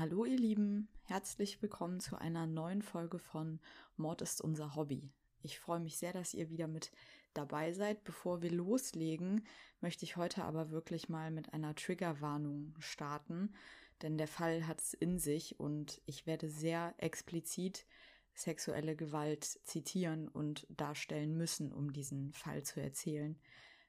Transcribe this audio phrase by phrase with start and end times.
[0.00, 3.60] Hallo ihr Lieben, herzlich willkommen zu einer neuen Folge von
[3.98, 5.12] Mord ist unser Hobby.
[5.42, 6.90] Ich freue mich sehr, dass ihr wieder mit
[7.34, 8.02] dabei seid.
[8.04, 9.44] Bevor wir loslegen,
[9.82, 13.52] möchte ich heute aber wirklich mal mit einer Triggerwarnung starten,
[14.00, 17.84] denn der Fall hat es in sich und ich werde sehr explizit
[18.32, 23.38] sexuelle Gewalt zitieren und darstellen müssen, um diesen Fall zu erzählen.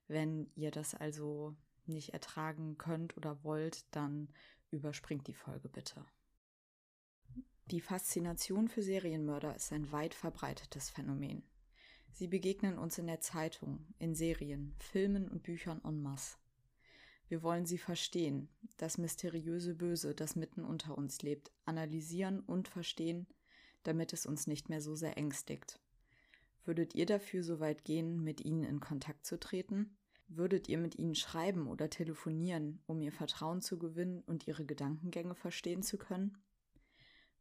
[0.09, 1.55] Wenn ihr das also
[1.85, 4.27] nicht ertragen könnt oder wollt, dann
[4.71, 6.05] überspringt die Folge bitte.
[7.67, 11.44] Die Faszination für Serienmörder ist ein weit verbreitetes Phänomen.
[12.11, 16.38] Sie begegnen uns in der Zeitung, in Serien, Filmen und Büchern en masse.
[17.30, 23.25] Wir wollen sie verstehen, das mysteriöse Böse, das mitten unter uns lebt, analysieren und verstehen,
[23.83, 25.80] damit es uns nicht mehr so sehr ängstigt.
[26.66, 29.97] Würdet ihr dafür so weit gehen, mit ihnen in Kontakt zu treten?
[30.34, 35.35] Würdet ihr mit ihnen schreiben oder telefonieren, um ihr Vertrauen zu gewinnen und ihre Gedankengänge
[35.35, 36.38] verstehen zu können?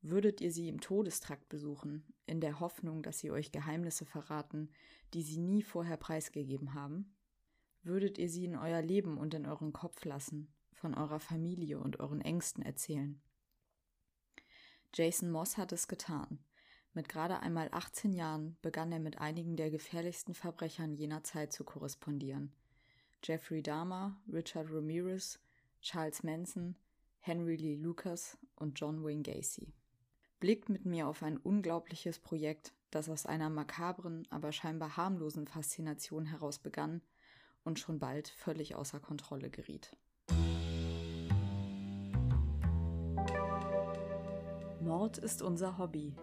[0.03, 4.73] Würdet ihr sie im Todestrakt besuchen, in der Hoffnung, dass sie euch Geheimnisse verraten,
[5.15, 7.17] die sie nie vorher preisgegeben haben?
[7.85, 12.01] Würdet ihr sie in euer Leben und in euren Kopf lassen, von eurer Familie und
[12.01, 13.23] euren Ängsten erzählen?
[14.93, 16.45] Jason Moss hat es getan.
[16.93, 21.63] Mit gerade einmal 18 Jahren begann er mit einigen der gefährlichsten Verbrechern jener Zeit zu
[21.63, 22.53] korrespondieren.
[23.23, 25.39] Jeffrey Dahmer, Richard Ramirez,
[25.81, 26.77] Charles Manson,
[27.21, 29.73] Henry Lee Lucas und John Wayne Gacy.
[30.41, 36.27] Blickt mit mir auf ein unglaubliches Projekt, das aus einer makabren, aber scheinbar harmlosen Faszination
[36.27, 37.03] heraus begann
[37.63, 39.97] und schon bald völlig außer Kontrolle geriet.
[44.81, 46.17] Mord ist unser Hobby.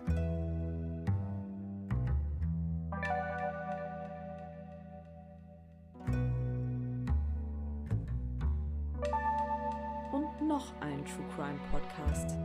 [10.58, 12.36] Noch ein True Crime Podcast.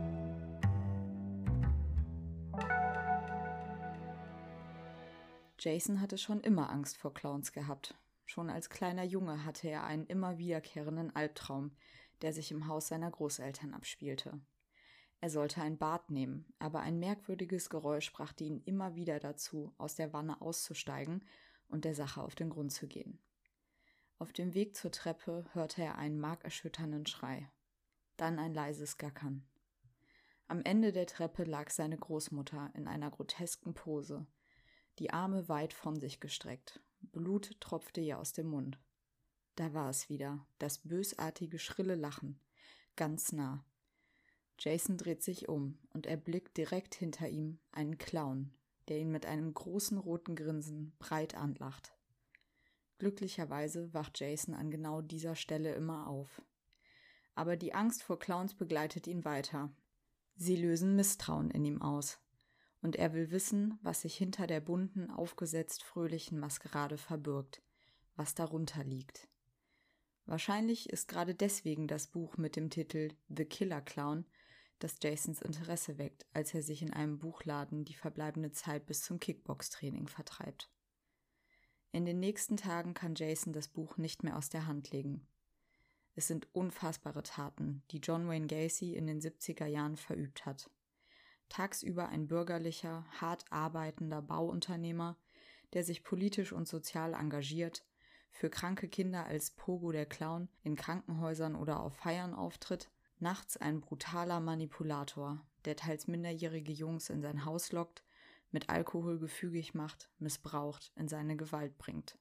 [5.57, 7.95] Jason hatte schon immer Angst vor Clowns gehabt.
[8.25, 11.71] Schon als kleiner Junge hatte er einen immer wiederkehrenden Albtraum,
[12.21, 14.39] der sich im Haus seiner Großeltern abspielte.
[15.19, 19.95] Er sollte ein Bad nehmen, aber ein merkwürdiges Geräusch brachte ihn immer wieder dazu, aus
[19.95, 21.25] der Wanne auszusteigen
[21.67, 23.17] und der Sache auf den Grund zu gehen.
[24.19, 27.49] Auf dem Weg zur Treppe hörte er einen markerschütternden Schrei
[28.17, 29.45] dann ein leises Gackern.
[30.47, 34.27] Am Ende der Treppe lag seine Großmutter in einer grotesken Pose,
[34.99, 36.81] die Arme weit von sich gestreckt.
[37.01, 38.79] Blut tropfte ihr aus dem Mund.
[39.55, 42.39] Da war es wieder, das bösartige, schrille Lachen,
[42.95, 43.65] ganz nah.
[44.59, 48.53] Jason dreht sich um und erblickt direkt hinter ihm einen Clown,
[48.87, 51.93] der ihn mit einem großen roten Grinsen breit anlacht.
[52.99, 56.41] Glücklicherweise wacht Jason an genau dieser Stelle immer auf
[57.35, 59.73] aber die Angst vor Clowns begleitet ihn weiter.
[60.35, 62.19] Sie lösen Misstrauen in ihm aus.
[62.81, 67.61] Und er will wissen, was sich hinter der bunten, aufgesetzt fröhlichen Maskerade verbirgt,
[68.15, 69.27] was darunter liegt.
[70.25, 74.25] Wahrscheinlich ist gerade deswegen das Buch mit dem Titel The Killer Clown,
[74.79, 79.19] das Jasons Interesse weckt, als er sich in einem Buchladen die verbleibende Zeit bis zum
[79.19, 80.69] Kickbox-Training vertreibt.
[81.91, 85.27] In den nächsten Tagen kann Jason das Buch nicht mehr aus der Hand legen.
[86.15, 90.69] Es sind unfassbare Taten, die John Wayne Gacy in den 70er Jahren verübt hat.
[91.49, 95.17] Tagsüber ein bürgerlicher, hart arbeitender Bauunternehmer,
[95.73, 97.85] der sich politisch und sozial engagiert,
[98.31, 103.81] für kranke Kinder als Pogo der Clown in Krankenhäusern oder auf Feiern auftritt, nachts ein
[103.81, 108.03] brutaler Manipulator, der teils minderjährige Jungs in sein Haus lockt,
[108.51, 112.17] mit Alkohol gefügig macht, missbraucht, in seine Gewalt bringt.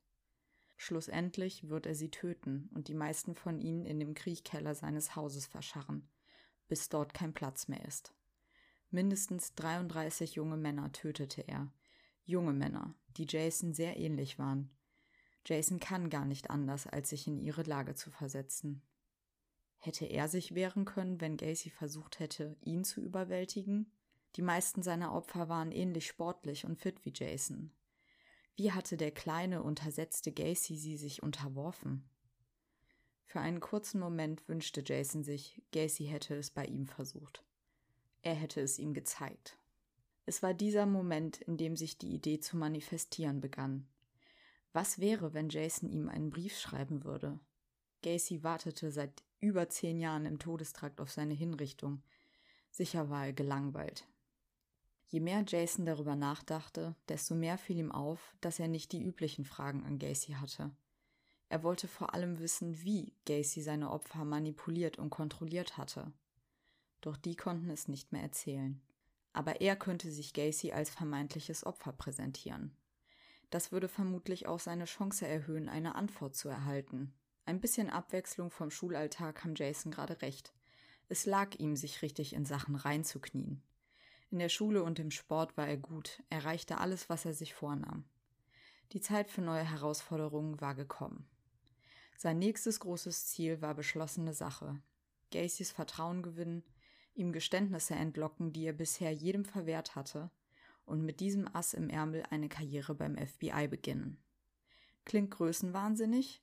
[0.84, 5.46] Schlussendlich wird er sie töten und die meisten von ihnen in dem Kriechkeller seines Hauses
[5.46, 6.08] verscharren,
[6.66, 8.12] bis dort kein Platz mehr ist.
[8.90, 11.72] Mindestens 33 junge Männer tötete er.
[12.24, 14.76] Junge Männer, die Jason sehr ähnlich waren.
[15.46, 18.82] Jason kann gar nicht anders, als sich in ihre Lage zu versetzen.
[19.78, 23.92] Hätte er sich wehren können, wenn Gacy versucht hätte, ihn zu überwältigen?
[24.34, 27.72] Die meisten seiner Opfer waren ähnlich sportlich und fit wie Jason.
[28.56, 32.08] Wie hatte der kleine, untersetzte Gacy sie sich unterworfen?
[33.24, 37.42] Für einen kurzen Moment wünschte Jason sich, Gacy hätte es bei ihm versucht.
[38.20, 39.56] Er hätte es ihm gezeigt.
[40.26, 43.88] Es war dieser Moment, in dem sich die Idee zu manifestieren begann.
[44.72, 47.40] Was wäre, wenn Jason ihm einen Brief schreiben würde?
[48.02, 52.02] Gacy wartete seit über zehn Jahren im Todestrakt auf seine Hinrichtung.
[52.70, 54.06] Sicher war er gelangweilt.
[55.12, 59.44] Je mehr Jason darüber nachdachte, desto mehr fiel ihm auf, dass er nicht die üblichen
[59.44, 60.70] Fragen an Gacy hatte.
[61.50, 66.14] Er wollte vor allem wissen, wie Gacy seine Opfer manipuliert und kontrolliert hatte.
[67.02, 68.80] Doch die konnten es nicht mehr erzählen.
[69.34, 72.74] Aber er könnte sich Gacy als vermeintliches Opfer präsentieren.
[73.50, 77.12] Das würde vermutlich auch seine Chance erhöhen, eine Antwort zu erhalten.
[77.44, 80.54] Ein bisschen Abwechslung vom Schulalltag kam Jason gerade recht.
[81.10, 83.62] Es lag ihm, sich richtig in Sachen reinzuknien.
[84.32, 88.06] In der Schule und im Sport war er gut, erreichte alles, was er sich vornahm.
[88.92, 91.28] Die Zeit für neue Herausforderungen war gekommen.
[92.16, 94.80] Sein nächstes großes Ziel war beschlossene Sache.
[95.30, 96.64] Gacys Vertrauen gewinnen,
[97.12, 100.30] ihm Geständnisse entlocken, die er bisher jedem verwehrt hatte,
[100.86, 104.16] und mit diesem Ass im Ärmel eine Karriere beim FBI beginnen.
[105.04, 106.42] Klingt größenwahnsinnig?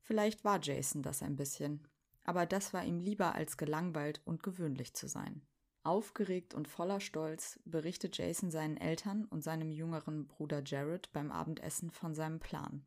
[0.00, 1.86] Vielleicht war Jason das ein bisschen,
[2.24, 5.42] aber das war ihm lieber als gelangweilt und gewöhnlich zu sein.
[5.82, 11.90] Aufgeregt und voller Stolz berichtet Jason seinen Eltern und seinem jüngeren Bruder Jared beim Abendessen
[11.90, 12.84] von seinem Plan.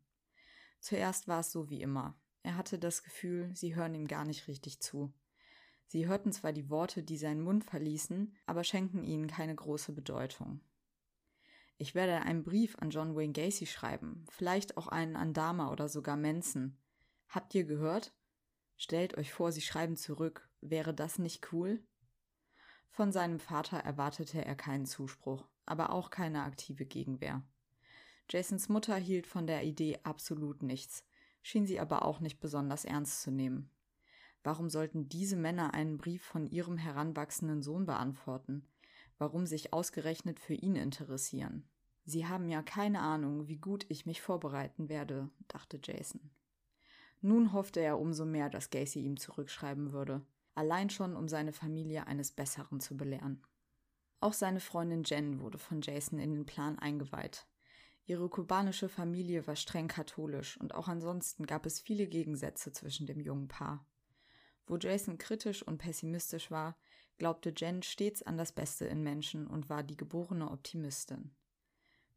[0.79, 2.15] Zuerst war es so wie immer.
[2.43, 5.11] Er hatte das Gefühl, sie hören ihm gar nicht richtig zu.
[5.87, 10.61] Sie hörten zwar die Worte, die seinen Mund verließen, aber schenkten ihnen keine große Bedeutung.
[11.77, 15.89] Ich werde einen Brief an John Wayne Gacy schreiben, vielleicht auch einen an Dama oder
[15.89, 16.77] sogar Manson.
[17.27, 18.13] Habt ihr gehört?
[18.75, 20.49] Stellt euch vor, sie schreiben zurück.
[20.61, 21.83] Wäre das nicht cool?
[22.93, 27.41] Von seinem Vater erwartete er keinen Zuspruch, aber auch keine aktive Gegenwehr.
[28.29, 31.03] Jasons Mutter hielt von der Idee absolut nichts,
[31.41, 33.71] schien sie aber auch nicht besonders ernst zu nehmen.
[34.43, 38.63] Warum sollten diese Männer einen Brief von ihrem heranwachsenden Sohn beantworten?
[39.17, 41.67] Warum sich ausgerechnet für ihn interessieren?
[42.05, 46.29] Sie haben ja keine Ahnung, wie gut ich mich vorbereiten werde, dachte Jason.
[47.21, 50.21] Nun hoffte er umso mehr, dass Gacy ihm zurückschreiben würde,
[50.55, 53.41] allein schon, um seine Familie eines Besseren zu belehren.
[54.19, 57.45] Auch seine Freundin Jen wurde von Jason in den Plan eingeweiht.
[58.05, 63.19] Ihre kubanische Familie war streng katholisch und auch ansonsten gab es viele Gegensätze zwischen dem
[63.19, 63.85] jungen Paar.
[64.65, 66.77] Wo Jason kritisch und pessimistisch war,
[67.17, 71.35] glaubte Jen stets an das Beste in Menschen und war die geborene Optimistin.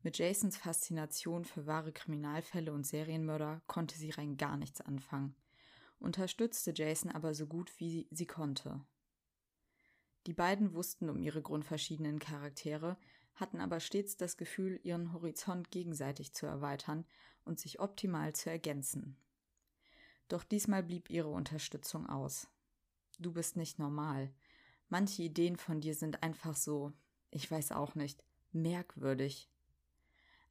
[0.02, 5.34] Mit Jasons Faszination für wahre Kriminalfälle und Serienmörder konnte sie rein gar nichts anfangen,
[5.98, 8.84] unterstützte Jason aber so gut wie sie konnte.
[10.26, 12.96] Die beiden wussten um ihre grundverschiedenen Charaktere,
[13.34, 17.04] hatten aber stets das Gefühl, ihren Horizont gegenseitig zu erweitern
[17.44, 19.16] und sich optimal zu ergänzen.
[20.28, 22.48] Doch diesmal blieb ihre Unterstützung aus.
[23.18, 24.32] Du bist nicht normal.
[24.88, 26.92] Manche Ideen von dir sind einfach so,
[27.30, 29.48] ich weiß auch nicht, merkwürdig.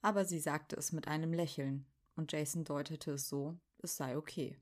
[0.02, 4.58] Aber sie sagte es mit einem Lächeln, und Jason deutete es so, es sei okay.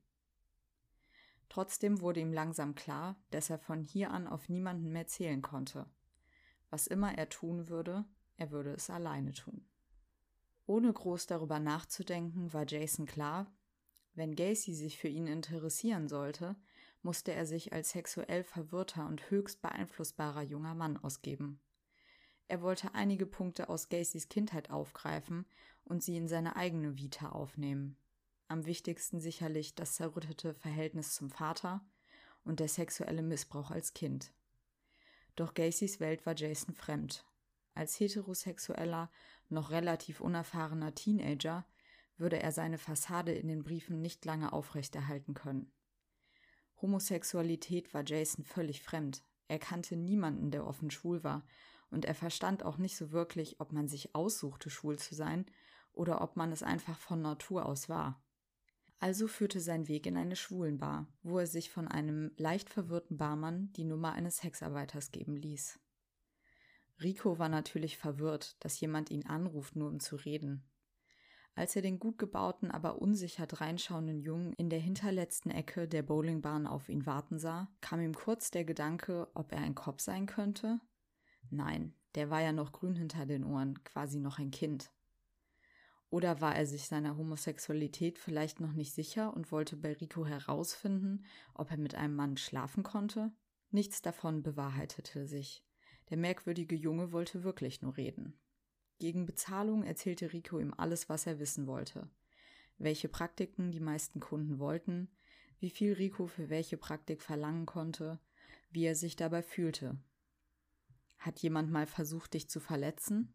[1.54, 5.86] Trotzdem wurde ihm langsam klar, dass er von hier an auf niemanden mehr zählen konnte.
[6.68, 8.04] Was immer er tun würde,
[8.36, 9.64] er würde es alleine tun.
[10.66, 13.46] Ohne groß darüber nachzudenken, war Jason klar,
[14.14, 16.56] wenn Gacy sich für ihn interessieren sollte,
[17.02, 21.60] musste er sich als sexuell verwirrter und höchst beeinflussbarer junger Mann ausgeben.
[22.48, 25.46] Er wollte einige Punkte aus Gacys Kindheit aufgreifen
[25.84, 27.96] und sie in seine eigene Vita aufnehmen.
[28.48, 31.84] Am wichtigsten sicherlich das zerrüttete Verhältnis zum Vater
[32.44, 34.32] und der sexuelle Missbrauch als Kind.
[35.36, 37.24] Doch Gacys Welt war Jason fremd.
[37.74, 39.10] Als heterosexueller,
[39.48, 41.66] noch relativ unerfahrener Teenager
[42.16, 45.72] würde er seine Fassade in den Briefen nicht lange aufrechterhalten können.
[46.80, 49.24] Homosexualität war Jason völlig fremd.
[49.48, 51.44] Er kannte niemanden, der offen schwul war,
[51.90, 55.46] und er verstand auch nicht so wirklich, ob man sich aussuchte, schwul zu sein,
[55.92, 58.23] oder ob man es einfach von Natur aus war.
[58.98, 63.72] Also führte sein Weg in eine Schwulenbar, wo er sich von einem leicht verwirrten Barmann
[63.74, 65.78] die Nummer eines Sexarbeiters geben ließ.
[67.02, 70.64] Rico war natürlich verwirrt, dass jemand ihn anruft, nur um zu reden.
[71.56, 76.66] Als er den gut gebauten, aber unsicher dreinschauenden Jungen in der hinterletzten Ecke der Bowlingbahn
[76.66, 80.80] auf ihn warten sah, kam ihm kurz der Gedanke, ob er ein Kopf sein könnte.
[81.50, 84.90] Nein, der war ja noch grün hinter den Ohren, quasi noch ein Kind.
[86.14, 91.24] Oder war er sich seiner Homosexualität vielleicht noch nicht sicher und wollte bei Rico herausfinden,
[91.54, 93.32] ob er mit einem Mann schlafen konnte?
[93.72, 95.64] Nichts davon bewahrheitete sich.
[96.10, 98.38] Der merkwürdige Junge wollte wirklich nur reden.
[99.00, 102.08] Gegen Bezahlung erzählte Rico ihm alles, was er wissen wollte.
[102.78, 105.08] Welche Praktiken die meisten Kunden wollten,
[105.58, 108.20] wie viel Rico für welche Praktik verlangen konnte,
[108.70, 109.98] wie er sich dabei fühlte.
[111.18, 113.34] Hat jemand mal versucht, dich zu verletzen?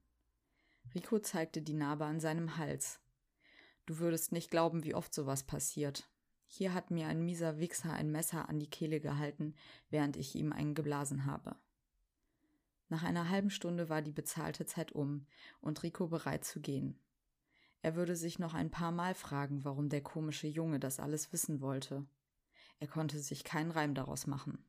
[0.96, 3.00] Rico zeigte die Narbe an seinem Hals.
[3.86, 6.10] Du würdest nicht glauben, wie oft sowas passiert.
[6.48, 9.56] Hier hat mir ein mieser Wichser ein Messer an die Kehle gehalten,
[9.90, 11.56] während ich ihm einen geblasen habe.
[12.88, 15.28] Nach einer halben Stunde war die bezahlte Zeit um
[15.62, 17.00] und Rico bereit zu gehen.
[17.82, 21.62] Er würde sich noch ein paar Mal fragen, warum der komische Junge das alles wissen
[21.62, 22.06] wollte.
[22.80, 24.66] Er konnte sich keinen Reim daraus machen.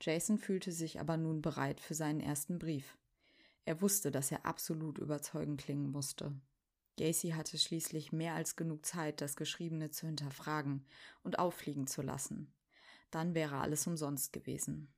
[0.00, 2.96] Jason fühlte sich aber nun bereit für seinen ersten Brief.
[3.64, 6.32] Er wusste, dass er absolut überzeugend klingen musste.
[6.98, 10.84] Gacy hatte schließlich mehr als genug Zeit, das Geschriebene zu hinterfragen
[11.22, 12.52] und auffliegen zu lassen.
[13.10, 14.92] Dann wäre alles umsonst gewesen.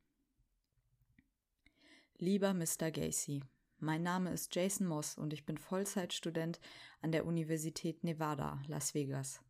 [2.19, 2.91] Lieber Mr.
[2.91, 3.43] Gacy,
[3.79, 6.61] mein Name ist Jason Moss und ich bin Vollzeitstudent
[7.01, 9.41] an der Universität Nevada, Las Vegas.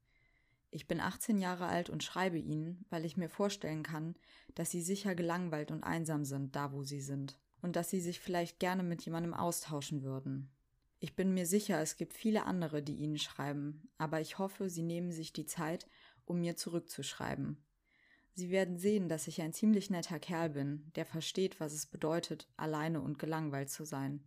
[0.71, 4.14] Ich bin 18 Jahre alt und schreibe Ihnen, weil ich mir vorstellen kann,
[4.54, 8.21] dass Sie sicher gelangweilt und einsam sind, da wo Sie sind, und dass Sie sich
[8.21, 10.50] vielleicht gerne mit jemandem austauschen würden.
[10.99, 14.83] Ich bin mir sicher, es gibt viele andere, die Ihnen schreiben, aber ich hoffe, Sie
[14.83, 15.88] nehmen sich die Zeit,
[16.26, 17.57] um mir zurückzuschreiben.
[18.35, 22.49] Sie werden sehen, dass ich ein ziemlich netter Kerl bin, der versteht, was es bedeutet,
[22.57, 24.25] alleine und gelangweilt zu sein.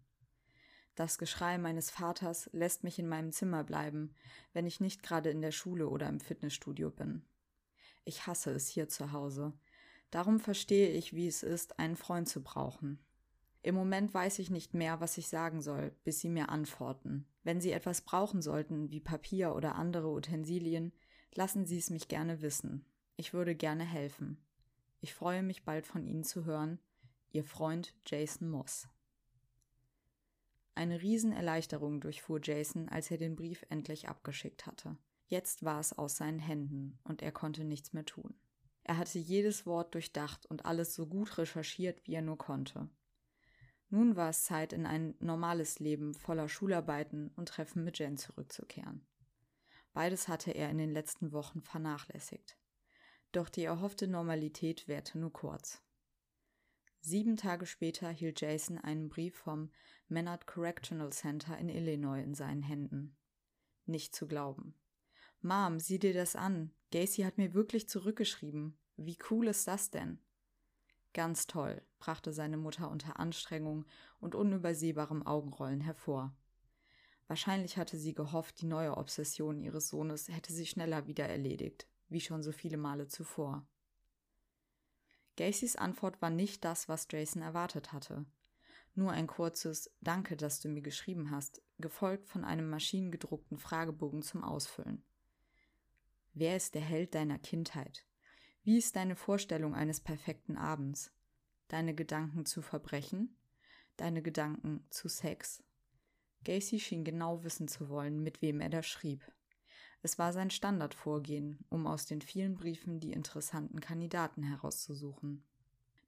[0.96, 4.13] Das Geschrei meines Vaters lässt mich in meinem Zimmer bleiben,
[4.54, 7.24] wenn ich nicht gerade in der Schule oder im Fitnessstudio bin.
[8.06, 9.54] Ich hasse es hier zu Hause.
[10.12, 13.00] Darum verstehe ich, wie es ist, einen Freund zu brauchen.
[13.65, 17.25] Im Moment weiß ich nicht mehr, was ich sagen soll, bis Sie mir antworten.
[17.41, 20.93] Wenn Sie etwas brauchen sollten, wie Papier oder andere Utensilien,
[21.34, 22.86] lassen Sie es mich gerne wissen.
[23.15, 24.38] Ich würde gerne helfen.
[25.01, 26.77] Ich freue mich bald von Ihnen zu hören.
[27.31, 28.88] Ihr Freund Jason Moss.
[30.75, 34.95] Eine Riesenerleichterung durchfuhr Jason, als er den Brief endlich abgeschickt hatte.
[35.25, 38.36] Jetzt war es aus seinen Händen und er konnte nichts mehr tun.
[38.84, 42.91] Er hatte jedes Wort durchdacht und alles so gut recherchiert, wie er nur konnte.
[43.89, 49.06] Nun war es Zeit, in ein normales Leben voller Schularbeiten und Treffen mit Jen zurückzukehren.
[49.94, 52.58] Beides hatte er in den letzten Wochen vernachlässigt.
[53.32, 55.82] Doch die erhoffte Normalität währte nur kurz.
[57.01, 59.72] Sieben Tage später hielt Jason einen Brief vom
[60.08, 63.15] Menard Correctional Center in Illinois in seinen Händen.
[63.86, 64.74] Nicht zu glauben.
[65.42, 66.72] Mom, sieh dir das an.
[66.92, 68.80] Gacy hat mir wirklich zurückgeschrieben.
[68.98, 70.20] Wie cool ist das denn?
[71.15, 73.86] Ganz toll, brachte seine Mutter unter Anstrengung
[74.19, 76.36] und unübersehbarem Augenrollen hervor.
[77.27, 82.22] Wahrscheinlich hatte sie gehofft, die neue Obsession ihres Sohnes hätte sich schneller wieder erledigt wie
[82.22, 83.67] schon so viele Male zuvor.
[85.36, 88.25] Gacys Antwort war nicht das, was Jason erwartet hatte.
[88.93, 94.43] Nur ein kurzes Danke, dass du mir geschrieben hast, gefolgt von einem maschinengedruckten Fragebogen zum
[94.43, 95.03] Ausfüllen.
[96.34, 98.05] Wer ist der Held deiner Kindheit?
[98.65, 101.12] Wie ist deine Vorstellung eines perfekten Abends?
[101.67, 103.38] Deine Gedanken zu Verbrechen?
[103.95, 105.62] Deine Gedanken zu Sex?
[106.43, 109.22] Gacy schien genau wissen zu wollen, mit wem er da schrieb.
[110.01, 115.43] Es war sein Standardvorgehen, um aus den vielen Briefen die interessanten Kandidaten herauszusuchen.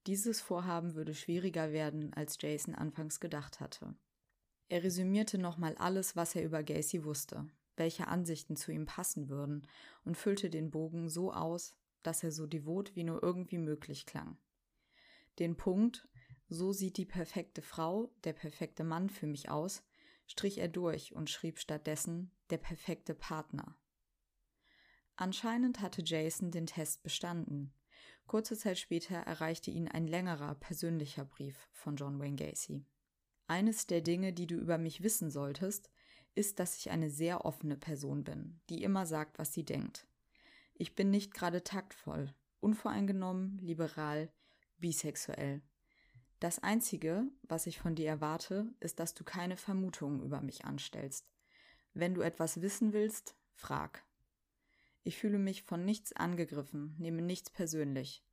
[0.07, 3.93] Dieses Vorhaben würde schwieriger werden, als Jason anfangs gedacht hatte.
[4.67, 9.67] Er resümierte nochmal alles, was er über Gacy wusste, welche Ansichten zu ihm passen würden,
[10.05, 14.37] und füllte den Bogen so aus, dass er so devot wie nur irgendwie möglich klang.
[15.39, 16.07] Den Punkt,
[16.49, 19.83] so sieht die perfekte Frau, der perfekte Mann für mich aus,
[20.27, 23.77] strich er durch und schrieb stattdessen der perfekte Partner.
[25.15, 27.73] Anscheinend hatte Jason den Test bestanden.
[28.27, 32.85] Kurze Zeit später erreichte ihn ein längerer, persönlicher Brief von John Wayne Gacy.
[33.47, 35.89] Eines der Dinge, die du über mich wissen solltest,
[36.35, 40.07] ist, dass ich eine sehr offene Person bin, die immer sagt, was sie denkt.
[40.79, 44.31] Ich bin nicht gerade taktvoll, unvoreingenommen, liberal,
[44.77, 45.63] bisexuell.
[46.39, 51.27] Das Einzige, was ich von dir erwarte, ist, dass du keine Vermutungen über mich anstellst.
[51.95, 54.05] Wenn du etwas wissen willst, frag.
[55.03, 58.23] Ich fühle mich von nichts angegriffen, nehme nichts persönlich.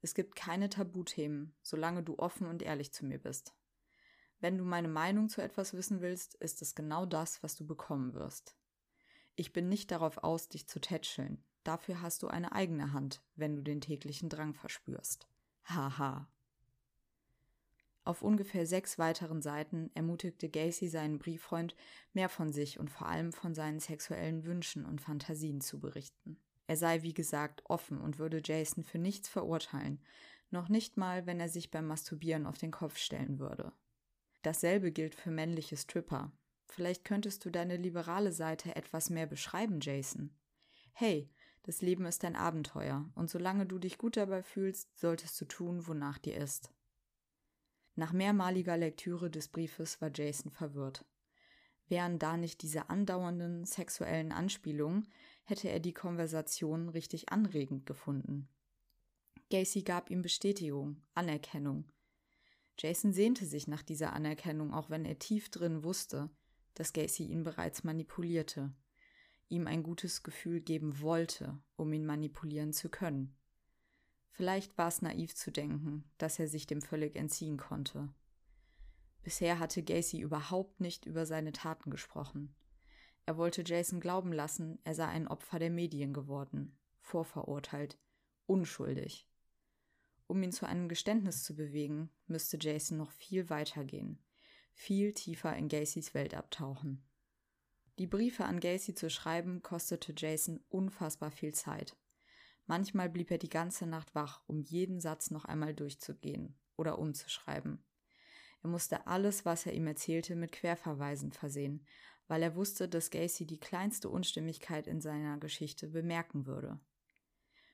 [0.00, 3.54] Es gibt keine Tabuthemen, solange du offen und ehrlich zu mir bist.
[4.38, 8.14] Wenn du meine Meinung zu etwas wissen willst, ist es genau das, was du bekommen
[8.14, 8.56] wirst.
[9.36, 11.44] Ich bin nicht darauf aus, dich zu tätscheln.
[11.64, 15.28] Dafür hast du eine eigene Hand, wenn du den täglichen Drang verspürst.
[15.64, 16.28] Haha.
[18.04, 21.76] Auf ungefähr sechs weiteren Seiten ermutigte Gacy seinen Brieffreund,
[22.14, 26.38] mehr von sich und vor allem von seinen sexuellen Wünschen und Fantasien zu berichten.
[26.66, 30.00] Er sei, wie gesagt, offen und würde Jason für nichts verurteilen,
[30.50, 33.72] noch nicht mal, wenn er sich beim Masturbieren auf den Kopf stellen würde.
[34.42, 36.32] Dasselbe gilt für männliche Stripper.
[36.66, 40.34] Vielleicht könntest du deine liberale Seite etwas mehr beschreiben, Jason.
[40.92, 41.28] Hey,
[41.62, 45.86] das Leben ist ein Abenteuer, und solange du dich gut dabei fühlst, solltest du tun,
[45.86, 46.72] wonach dir ist.
[47.96, 51.04] Nach mehrmaliger Lektüre des Briefes war Jason verwirrt.
[51.88, 55.08] Wären da nicht diese andauernden sexuellen Anspielungen,
[55.44, 58.48] hätte er die Konversation richtig anregend gefunden.
[59.50, 61.84] Gacy gab ihm Bestätigung, Anerkennung.
[62.78, 66.30] Jason sehnte sich nach dieser Anerkennung, auch wenn er tief drin wusste,
[66.74, 68.72] dass Gacy ihn bereits manipulierte,
[69.50, 73.36] ihm ein gutes Gefühl geben wollte, um ihn manipulieren zu können.
[74.30, 78.08] Vielleicht war es naiv zu denken, dass er sich dem völlig entziehen konnte.
[79.22, 82.54] Bisher hatte Gacy überhaupt nicht über seine Taten gesprochen.
[83.26, 87.98] Er wollte Jason glauben lassen, er sei ein Opfer der Medien geworden, vorverurteilt,
[88.46, 89.28] unschuldig.
[90.26, 94.18] Um ihn zu einem Geständnis zu bewegen, müsste Jason noch viel weiter gehen,
[94.72, 97.04] viel tiefer in Gacys Welt abtauchen.
[98.00, 101.98] Die Briefe an Gacy zu schreiben kostete Jason unfassbar viel Zeit.
[102.64, 107.84] Manchmal blieb er die ganze Nacht wach, um jeden Satz noch einmal durchzugehen oder umzuschreiben.
[108.62, 111.86] Er musste alles, was er ihm erzählte, mit Querverweisen versehen,
[112.26, 116.80] weil er wusste, dass Gacy die kleinste Unstimmigkeit in seiner Geschichte bemerken würde.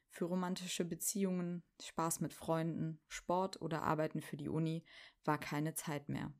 [0.09, 4.85] Für romantische Beziehungen, Spaß mit Freunden, Sport oder Arbeiten für die Uni
[5.25, 6.35] war keine Zeit mehr.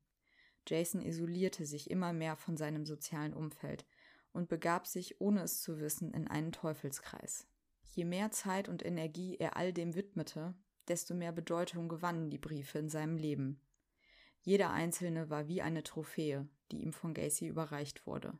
[0.67, 3.85] Jason isolierte sich immer mehr von seinem sozialen Umfeld
[4.33, 7.47] und begab sich, ohne es zu wissen, in einen Teufelskreis.
[7.95, 10.55] Je mehr Zeit und Energie er all dem widmete,
[10.89, 13.61] desto mehr Bedeutung gewannen die Briefe in seinem Leben.
[14.43, 18.39] Jeder einzelne war wie eine Trophäe, die ihm von Gacy überreicht wurde.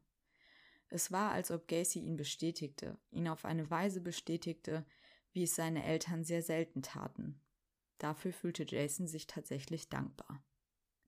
[0.89, 4.85] Es war, als ob Gacy ihn bestätigte, ihn auf eine Weise bestätigte,
[5.33, 7.41] wie es seine Eltern sehr selten taten.
[7.99, 10.43] Dafür fühlte Jason sich tatsächlich dankbar.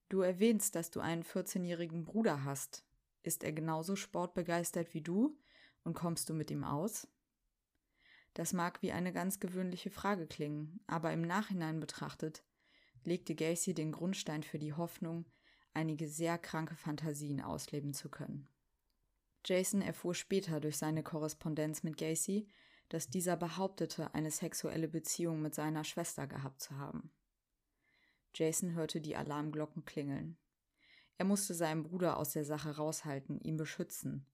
[0.08, 2.84] Du erwähnst, dass du einen 14-jährigen Bruder hast.
[3.22, 5.38] Ist er genauso sportbegeistert wie du
[5.84, 7.08] und kommst du mit ihm aus?
[8.34, 12.42] Das mag wie eine ganz gewöhnliche Frage klingen, aber im Nachhinein betrachtet
[13.04, 15.24] legte Gacy den Grundstein für die Hoffnung,
[15.74, 18.48] einige sehr kranke Fantasien ausleben zu können.
[19.44, 22.48] Jason erfuhr später durch seine Korrespondenz mit Gacy,
[22.88, 27.10] dass dieser behauptete, eine sexuelle Beziehung mit seiner Schwester gehabt zu haben.
[28.35, 30.37] Jason hörte die Alarmglocken klingeln.
[31.16, 34.26] Er musste seinen Bruder aus der Sache raushalten, ihn beschützen.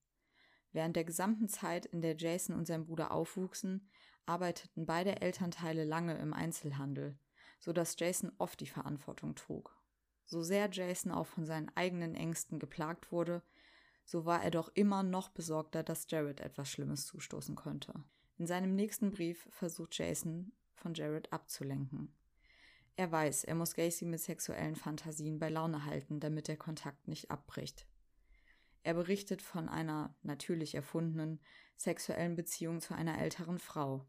[0.72, 3.88] Während der gesamten Zeit, in der Jason und sein Bruder aufwuchsen,
[4.26, 7.18] arbeiteten beide Elternteile lange im Einzelhandel
[7.64, 9.74] so dass Jason oft die Verantwortung trug.
[10.26, 13.42] So sehr Jason auch von seinen eigenen Ängsten geplagt wurde,
[14.04, 17.94] so war er doch immer noch besorgter, dass Jared etwas Schlimmes zustoßen könnte.
[18.36, 22.14] In seinem nächsten Brief versucht Jason, von Jared abzulenken.
[22.96, 27.30] Er weiß, er muss Gacy mit sexuellen Fantasien bei Laune halten, damit der Kontakt nicht
[27.30, 27.86] abbricht.
[28.82, 31.40] Er berichtet von einer natürlich erfundenen
[31.76, 34.06] sexuellen Beziehung zu einer älteren Frau,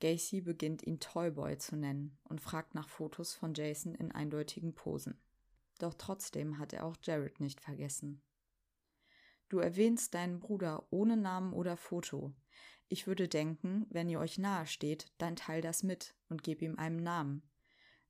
[0.00, 5.20] Gacy beginnt ihn Toyboy zu nennen und fragt nach Fotos von Jason in eindeutigen Posen.
[5.78, 8.22] Doch trotzdem hat er auch Jared nicht vergessen.
[9.50, 12.32] Du erwähnst deinen Bruder ohne Namen oder Foto.
[12.88, 16.78] Ich würde denken, wenn ihr euch nahe steht, dann teil das mit und gib ihm
[16.78, 17.42] einen Namen.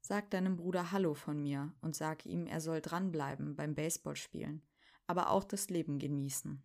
[0.01, 4.63] Sag deinem Bruder Hallo von mir und sag ihm, er soll dranbleiben beim Baseballspielen,
[5.07, 6.63] aber auch das Leben genießen.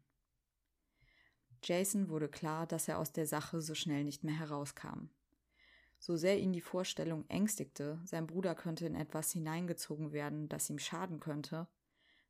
[1.64, 5.10] Jason wurde klar, dass er aus der Sache so schnell nicht mehr herauskam.
[6.00, 10.80] So sehr ihn die Vorstellung ängstigte, sein Bruder könnte in etwas hineingezogen werden, das ihm
[10.80, 11.68] schaden könnte,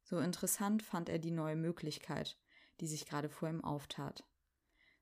[0.04, 2.38] so interessant fand er die neue Möglichkeit,
[2.80, 4.24] die sich gerade vor ihm auftat.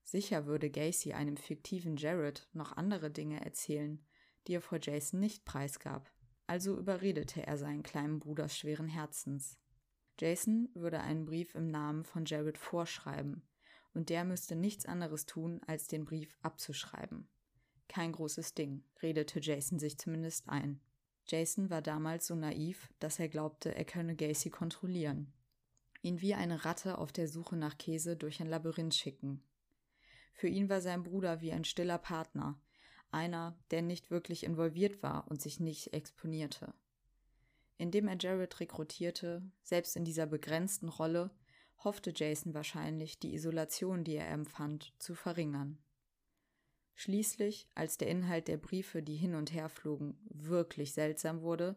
[0.03, 4.03] Sicher würde Gacy einem fiktiven Jared noch andere Dinge erzählen,
[4.47, 6.11] die er vor Jason nicht preisgab.
[6.47, 9.57] Also überredete er seinen kleinen Bruder schweren Herzens.
[10.19, 13.47] Jason würde einen Brief im Namen von Jared vorschreiben,
[13.93, 17.27] und der müsste nichts anderes tun, als den Brief abzuschreiben.
[17.87, 20.81] Kein großes Ding, redete Jason sich zumindest ein.
[21.25, 25.31] Jason war damals so naiv, dass er glaubte, er könne Gacy kontrollieren.
[26.01, 29.41] Ihn wie eine Ratte auf der Suche nach Käse durch ein Labyrinth schicken.
[30.33, 32.59] Für ihn war sein Bruder wie ein stiller Partner,
[33.13, 36.73] einer, der nicht wirklich involviert war und sich nicht exponierte.
[37.77, 41.31] Indem er Jared rekrutierte, selbst in dieser begrenzten Rolle,
[41.83, 45.77] hoffte Jason wahrscheinlich, die Isolation, die er empfand, zu verringern.
[46.95, 51.75] Schließlich, als der Inhalt der Briefe, die hin und her flogen, wirklich seltsam wurde,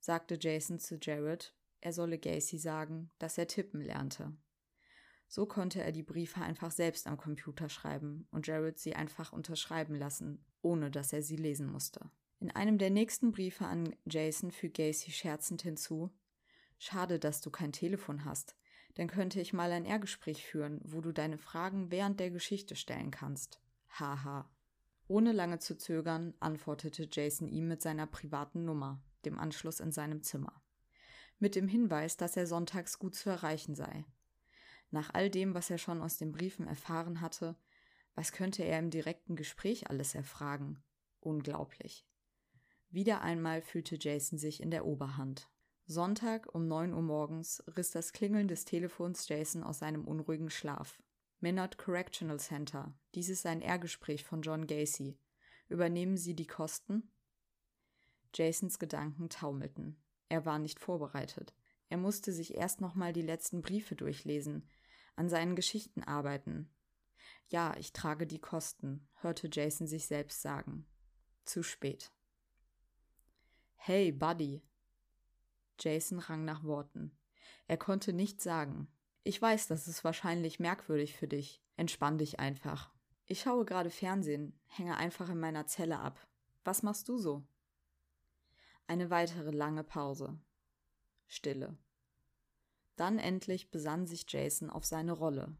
[0.00, 4.36] sagte Jason zu Jared, er solle Gacy sagen, dass er tippen lernte.
[5.28, 9.94] So konnte er die Briefe einfach selbst am Computer schreiben und Jared sie einfach unterschreiben
[9.94, 12.10] lassen, ohne dass er sie lesen musste.
[12.38, 16.12] In einem der nächsten Briefe an Jason fügt Gacy scherzend hinzu
[16.78, 18.54] Schade, dass du kein Telefon hast,
[18.94, 23.10] dann könnte ich mal ein R-Gespräch führen, wo du deine Fragen während der Geschichte stellen
[23.10, 23.60] kannst.
[23.88, 24.50] Haha.
[25.08, 30.22] Ohne lange zu zögern, antwortete Jason ihm mit seiner privaten Nummer, dem Anschluss in seinem
[30.22, 30.62] Zimmer.
[31.38, 34.04] Mit dem Hinweis, dass er sonntags gut zu erreichen sei.
[34.90, 37.56] Nach all dem, was er schon aus den Briefen erfahren hatte,
[38.14, 40.82] was könnte er im direkten Gespräch alles erfragen?
[41.20, 42.06] Unglaublich.
[42.90, 45.50] Wieder einmal fühlte Jason sich in der Oberhand.
[45.86, 51.02] Sonntag um neun Uhr morgens riss das Klingeln des Telefons Jason aus seinem unruhigen Schlaf.
[51.40, 52.94] Minot Correctional Center.
[53.14, 55.18] Dies ist ein R-Gespräch von John Gacy.
[55.68, 57.10] Übernehmen Sie die Kosten?
[58.34, 60.02] Jasons Gedanken taumelten.
[60.28, 61.54] Er war nicht vorbereitet.
[61.88, 64.68] Er musste sich erst nochmal die letzten Briefe durchlesen,
[65.14, 66.70] an seinen Geschichten arbeiten.
[67.48, 70.86] Ja, ich trage die Kosten, hörte Jason sich selbst sagen.
[71.44, 72.12] Zu spät.
[73.76, 74.62] Hey, Buddy.
[75.78, 77.16] Jason rang nach Worten.
[77.68, 78.88] Er konnte nichts sagen.
[79.22, 81.62] Ich weiß, das ist wahrscheinlich merkwürdig für dich.
[81.76, 82.92] Entspann dich einfach.
[83.26, 86.26] Ich schaue gerade Fernsehen, hänge einfach in meiner Zelle ab.
[86.64, 87.46] Was machst du so?
[88.86, 90.38] Eine weitere lange Pause.
[91.26, 91.76] Stille.
[92.96, 95.56] Dann endlich besann sich Jason auf seine Rolle.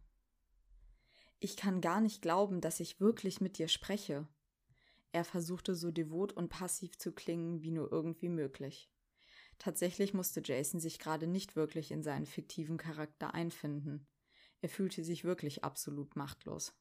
[1.39, 4.27] Ich kann gar nicht glauben, dass ich wirklich mit dir spreche.
[5.13, 8.91] Er versuchte so devot und passiv zu klingen wie nur irgendwie möglich.
[9.59, 14.07] Tatsächlich musste Jason sich gerade nicht wirklich in seinen fiktiven Charakter einfinden.
[14.61, 16.75] Er fühlte sich wirklich absolut machtlos.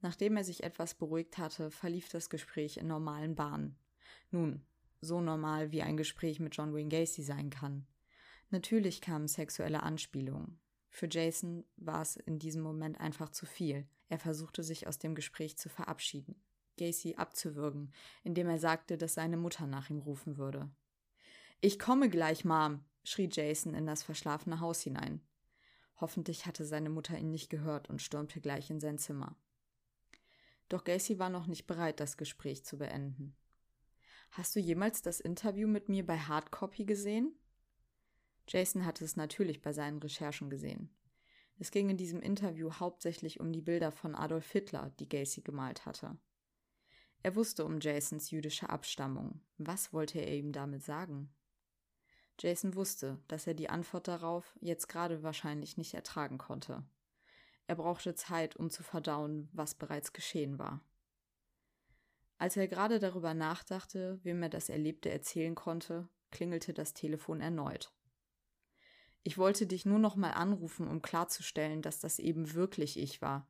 [0.00, 3.76] Nachdem er sich etwas beruhigt hatte, verlief das Gespräch in normalen Bahnen.
[4.30, 4.64] Nun,
[5.00, 7.86] so normal wie ein Gespräch mit John Wayne Gacy sein kann.
[8.50, 10.60] Natürlich kamen sexuelle Anspielungen.
[10.90, 13.86] Für Jason war es in diesem Moment einfach zu viel.
[14.08, 16.42] Er versuchte sich aus dem Gespräch zu verabschieden,
[16.78, 17.92] Gacy abzuwürgen,
[18.24, 20.70] indem er sagte, dass seine Mutter nach ihm rufen würde.
[21.60, 25.20] Ich komme gleich, Mom, schrie Jason in das verschlafene Haus hinein.
[26.00, 29.36] Hoffentlich hatte seine Mutter ihn nicht gehört und stürmte gleich in sein Zimmer.
[30.68, 33.36] Doch Gacy war noch nicht bereit, das Gespräch zu beenden.
[34.30, 37.34] Hast du jemals das Interview mit mir bei Hardcopy gesehen?
[38.46, 40.90] Jason hatte es natürlich bei seinen Recherchen gesehen.
[41.58, 45.86] Es ging in diesem Interview hauptsächlich um die Bilder von Adolf Hitler, die Gacy gemalt
[45.86, 46.16] hatte.
[47.22, 49.40] Er wusste um Jasons jüdische Abstammung.
[49.58, 51.34] Was wollte er ihm damit sagen?
[52.38, 56.84] Jason wusste, dass er die Antwort darauf jetzt gerade wahrscheinlich nicht ertragen konnte.
[57.66, 60.80] Er brauchte Zeit, um zu verdauen, was bereits geschehen war.
[62.38, 67.92] Als er gerade darüber nachdachte, wem er das Erlebte erzählen konnte, klingelte das Telefon erneut.
[69.24, 73.46] Ich wollte dich nur noch mal anrufen, um klarzustellen, dass das eben wirklich ich war.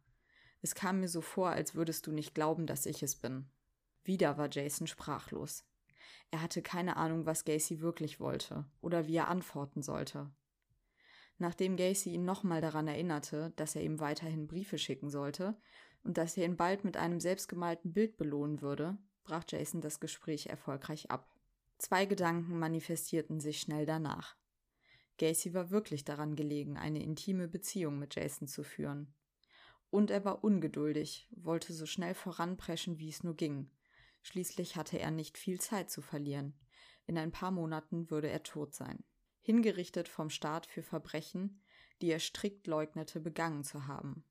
[0.62, 3.50] Es kam mir so vor, als würdest du nicht glauben, dass ich es bin.
[4.04, 5.64] Wieder war Jason sprachlos.
[6.30, 10.30] Er hatte keine Ahnung, was Gacy wirklich wollte oder wie er antworten sollte.
[11.36, 15.56] Nachdem Gacy ihn nochmal daran erinnerte, dass er ihm weiterhin Briefe schicken sollte,
[16.08, 20.46] und dass er ihn bald mit einem selbstgemalten Bild belohnen würde, brach Jason das Gespräch
[20.46, 21.30] erfolgreich ab.
[21.76, 24.34] Zwei Gedanken manifestierten sich schnell danach.
[25.18, 29.12] Gacy war wirklich daran gelegen, eine intime Beziehung mit Jason zu führen.
[29.90, 33.70] Und er war ungeduldig, wollte so schnell voranpreschen, wie es nur ging.
[34.22, 36.54] Schließlich hatte er nicht viel Zeit zu verlieren.
[37.06, 39.04] In ein paar Monaten würde er tot sein.
[39.42, 41.60] Hingerichtet vom Staat für Verbrechen,
[42.00, 44.24] die er strikt leugnete, begangen zu haben.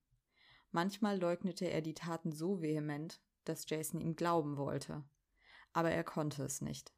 [0.72, 5.04] Manchmal leugnete er die Taten so vehement, dass Jason ihm glauben wollte.
[5.74, 6.94] Aber er konnte es nicht.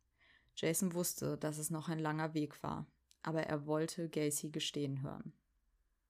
[0.56, 2.88] Jason wusste, dass es noch ein langer Weg war,
[3.22, 5.34] aber er wollte Gacy gestehen hören.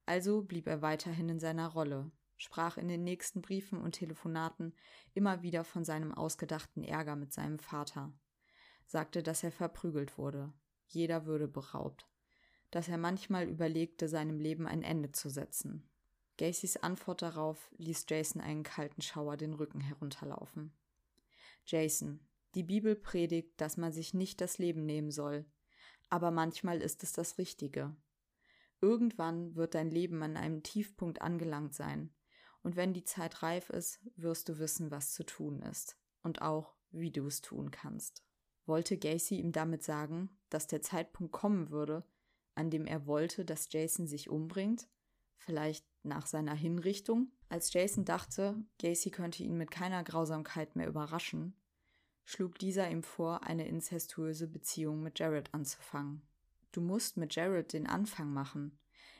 [0.06, 4.74] Also blieb er weiterhin in seiner Rolle, sprach in den nächsten Briefen und Telefonaten
[5.14, 8.12] immer wieder von seinem ausgedachten Ärger mit seinem Vater,
[8.86, 10.52] sagte, dass er verprügelt wurde,
[10.88, 12.08] jeder Würde beraubt,
[12.72, 15.88] dass er manchmal überlegte, seinem Leben ein Ende zu setzen,
[16.40, 20.72] Gacys Antwort darauf ließ Jason einen kalten Schauer den Rücken herunterlaufen.
[21.66, 22.22] Jason,
[22.56, 25.44] die Bibel predigt, dass man sich nicht das Leben nehmen soll,
[26.10, 27.94] aber manchmal ist es das Richtige.
[28.80, 32.10] Irgendwann wird dein Leben an einem Tiefpunkt angelangt sein,
[32.64, 36.74] und wenn die Zeit reif ist, wirst du wissen, was zu tun ist, und auch,
[36.92, 38.24] wie du es tun kannst.
[38.66, 42.06] Wollte Gacy ihm damit sagen, dass der Zeitpunkt kommen würde,
[42.56, 44.88] an dem er wollte, dass Jason sich umbringt?
[45.36, 47.32] Vielleicht nach seiner Hinrichtung.
[47.50, 51.56] Als Jason dachte, Gacy könnte ihn mit keiner Grausamkeit mehr überraschen,
[52.26, 56.22] schlug dieser ihm vor, eine inzestuöse Beziehung mit Jared anzufangen.
[56.72, 58.78] Du musst mit Jared den Anfang machen.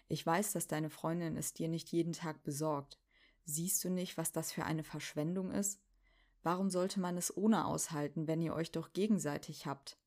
[0.08, 3.00] Ich weiß, dass deine Freundin es dir nicht jeden Tag besorgt.
[3.46, 5.82] Siehst du nicht, was das für eine Verschwendung ist?
[6.44, 9.98] Warum sollte man es ohne aushalten, wenn ihr euch doch gegenseitig habt?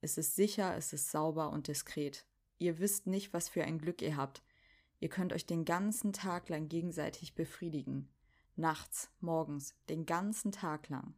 [0.00, 2.26] Es ist sicher, es ist sauber und diskret.
[2.58, 4.42] Ihr wisst nicht, was für ein Glück ihr habt,
[5.00, 8.08] Ihr könnt euch den ganzen Tag lang gegenseitig befriedigen.
[8.56, 11.14] Nachts, morgens, den ganzen Tag lang.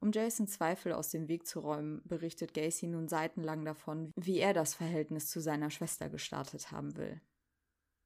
[0.00, 4.54] Um Jason Zweifel aus dem Weg zu räumen, berichtet Gacy nun seitenlang davon, wie er
[4.54, 7.20] das Verhältnis zu seiner Schwester gestartet haben will.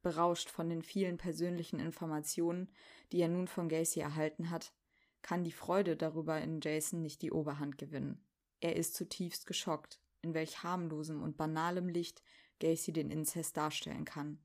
[0.03, 2.69] Berauscht von den vielen persönlichen Informationen,
[3.13, 4.75] die er nun von Gacy erhalten hat,
[5.23, 8.23] kann die Freude darüber in Jason nicht die Oberhand gewinnen.
[8.61, 12.23] Er ist zutiefst geschockt, in welch harmlosem und banalem Licht
[12.61, 14.39] Gacy den Inzest darstellen kann,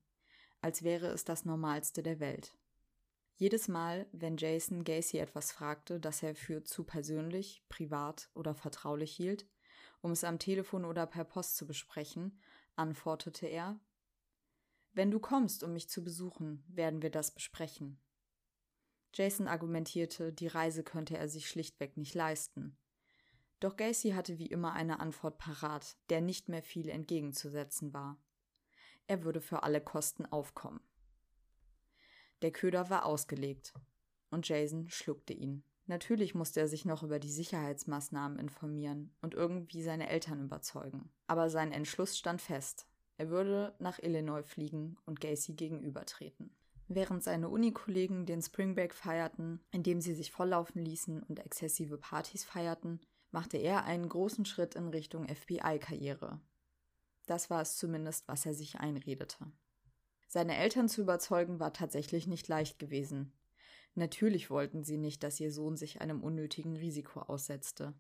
[0.62, 2.56] als wäre es das Normalste der Welt.
[3.36, 9.16] Jedes Mal, wenn Jason Gacy etwas fragte, das er für zu persönlich, privat oder vertraulich
[9.16, 9.48] hielt,
[10.02, 12.42] um es am Telefon oder per Post zu besprechen,
[12.76, 13.80] antwortete er
[14.92, 18.02] Wenn du kommst, um mich zu besuchen, werden wir das besprechen.
[19.14, 22.78] Jason argumentierte, die Reise könnte er sich schlichtweg nicht leisten.
[23.60, 28.18] Doch Gacy hatte wie immer eine Antwort parat, der nicht mehr viel entgegenzusetzen war.
[29.08, 30.80] Er würde für alle Kosten aufkommen.
[32.42, 33.74] Der Köder war ausgelegt,
[34.30, 35.64] und Jason schluckte ihn.
[35.88, 41.10] Natürlich musste er sich noch über die Sicherheitsmaßnahmen informieren und irgendwie seine Eltern überzeugen.
[41.26, 42.88] Aber sein Entschluss stand fest.
[43.18, 46.56] Er würde nach Illinois fliegen und Gacy gegenübertreten.
[46.88, 52.46] Während seine Unikollegen den Spring Break feierten, indem sie sich volllaufen ließen und exzessive Partys
[52.46, 53.00] feierten,
[53.32, 56.40] machte er einen großen Schritt in Richtung FBI-Karriere.
[57.26, 59.52] Das war es zumindest, was er sich einredete.
[60.28, 63.34] Seine Eltern zu überzeugen war tatsächlich nicht leicht gewesen.
[63.96, 67.94] Natürlich wollten sie nicht, dass ihr Sohn sich einem unnötigen Risiko aussetzte.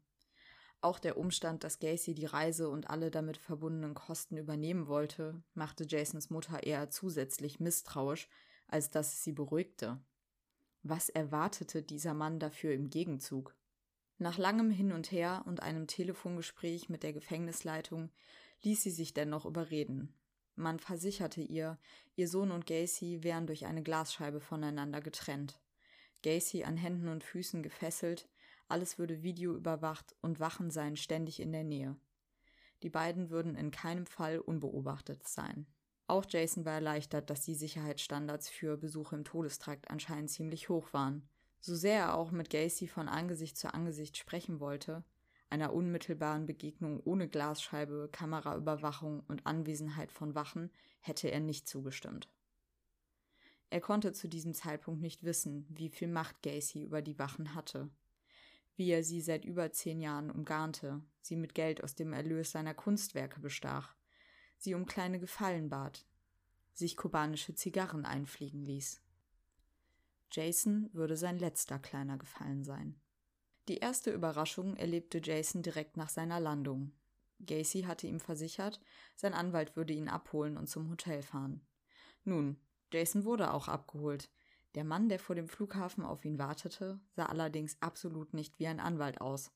[0.82, 5.86] Auch der Umstand, dass Gacy die Reise und alle damit verbundenen Kosten übernehmen wollte, machte
[5.88, 8.30] Jasons Mutter eher zusätzlich misstrauisch,
[8.68, 10.00] als dass es sie beruhigte.
[10.84, 13.56] Was erwartete dieser Mann dafür im Gegenzug?
[14.22, 18.10] Nach langem Hin und Her und einem Telefongespräch mit der Gefängnisleitung
[18.64, 20.14] ließ sie sich dennoch überreden.
[20.58, 21.80] Man versicherte ihr,
[22.18, 25.62] ihr Sohn und Gacy wären durch eine Glasscheibe voneinander getrennt.
[26.22, 28.28] Gacy an Händen und Füßen gefesselt,
[28.68, 31.96] alles würde videoüberwacht und Wachen seien ständig in der Nähe.
[32.84, 35.66] Die beiden würden in keinem Fall unbeobachtet sein.
[36.08, 41.30] Auch Jason war erleichtert, dass die Sicherheitsstandards für Besuche im Todestrakt anscheinend ziemlich hoch waren.
[41.60, 45.04] So sehr er auch mit Gacy von Angesicht zu Angesicht sprechen wollte,
[45.50, 52.30] einer unmittelbaren Begegnung ohne Glasscheibe, Kameraüberwachung und Anwesenheit von Wachen hätte er nicht zugestimmt.
[53.72, 57.89] Er konnte zu diesem Zeitpunkt nicht wissen, wie viel Macht Gacy über die Wachen hatte,
[58.76, 62.74] wie er sie seit über zehn Jahren umgarnte, sie mit Geld aus dem Erlös seiner
[62.74, 63.95] Kunstwerke bestach,
[64.58, 66.06] sie um kleine Gefallen bat,
[66.74, 69.02] sich kubanische Zigarren einfliegen ließ.
[70.32, 73.00] Jason würde sein letzter kleiner Gefallen sein.
[73.68, 76.92] Die erste Überraschung erlebte Jason direkt nach seiner Landung.
[77.39, 78.80] Gacy hatte ihm versichert,
[79.15, 81.65] sein Anwalt würde ihn abholen und zum Hotel fahren.
[82.24, 82.58] Nun,
[82.92, 84.30] Jason wurde auch abgeholt.
[84.76, 88.80] Der Mann, der vor dem Flughafen auf ihn wartete, sah allerdings absolut nicht wie ein
[88.80, 89.52] Anwalt aus,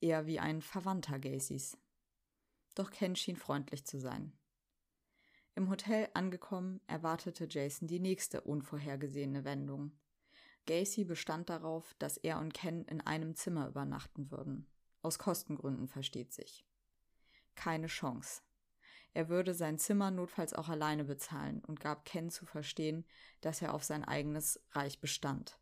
[0.00, 1.76] eher wie ein Verwandter Gacys.
[2.74, 4.32] Doch Ken schien freundlich zu sein.
[5.54, 9.92] Im Hotel angekommen, erwartete Jason die nächste unvorhergesehene Wendung.
[10.66, 14.66] Gacy bestand darauf, dass er und Ken in einem Zimmer übernachten würden.
[15.02, 16.64] Aus Kostengründen versteht sich.
[17.54, 18.42] Keine Chance.
[19.12, 23.04] Er würde sein Zimmer notfalls auch alleine bezahlen und gab Ken zu verstehen,
[23.40, 25.58] dass er auf sein eigenes Reich bestand.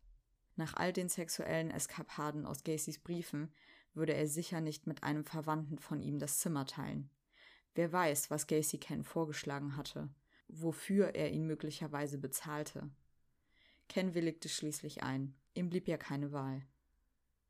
[0.55, 3.51] Nach all den sexuellen Eskapaden aus Gacys Briefen
[3.93, 7.09] würde er sicher nicht mit einem Verwandten von ihm das Zimmer teilen.
[7.79, 10.09] Wer weiß, was Gacy Ken vorgeschlagen hatte,
[10.49, 12.91] wofür er ihn möglicherweise bezahlte.
[13.87, 16.67] Ken willigte schließlich ein, ihm blieb ja keine Wahl.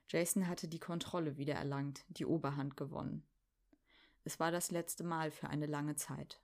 [0.08, 3.26] Jason hatte die Kontrolle wiedererlangt, die Oberhand gewonnen.
[4.24, 6.40] Es war das letzte Mal für eine lange Zeit.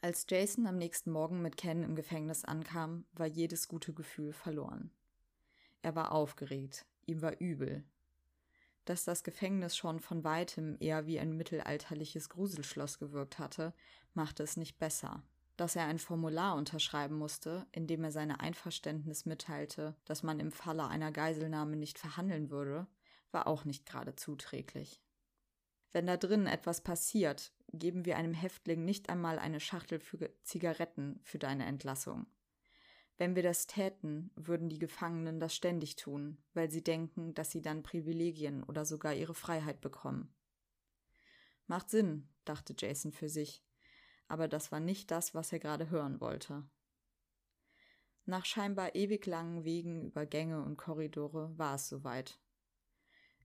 [0.00, 4.92] Als Jason am nächsten Morgen mit Ken im Gefängnis ankam, war jedes gute Gefühl verloren.
[5.82, 7.82] Er war aufgeregt, ihm war übel.
[8.84, 13.72] Dass das Gefängnis schon von weitem eher wie ein mittelalterliches Gruselschloss gewirkt hatte,
[14.12, 15.22] machte es nicht besser.
[15.56, 20.50] Dass er ein Formular unterschreiben musste, in dem er seine Einverständnis mitteilte, dass man im
[20.50, 22.86] Falle einer Geiselnahme nicht verhandeln würde,
[23.30, 25.00] war auch nicht gerade zuträglich.
[25.92, 31.20] Wenn da drinnen etwas passiert, geben wir einem Häftling nicht einmal eine Schachtel für Zigaretten
[31.22, 32.26] für deine Entlassung.
[33.16, 37.62] Wenn wir das täten, würden die Gefangenen das ständig tun, weil sie denken, dass sie
[37.62, 40.34] dann Privilegien oder sogar ihre Freiheit bekommen.
[41.66, 43.64] Macht Sinn, dachte Jason für sich,
[44.26, 46.64] aber das war nicht das, was er gerade hören wollte.
[48.26, 52.40] Nach scheinbar ewig langen Wegen über Gänge und Korridore war es soweit.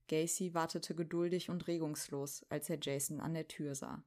[0.08, 4.02] Gacy wartete geduldig und regungslos, als er Jason an der Tür sah.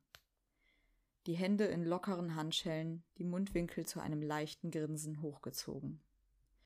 [1.25, 6.01] Die Hände in lockeren Handschellen, die Mundwinkel zu einem leichten Grinsen hochgezogen.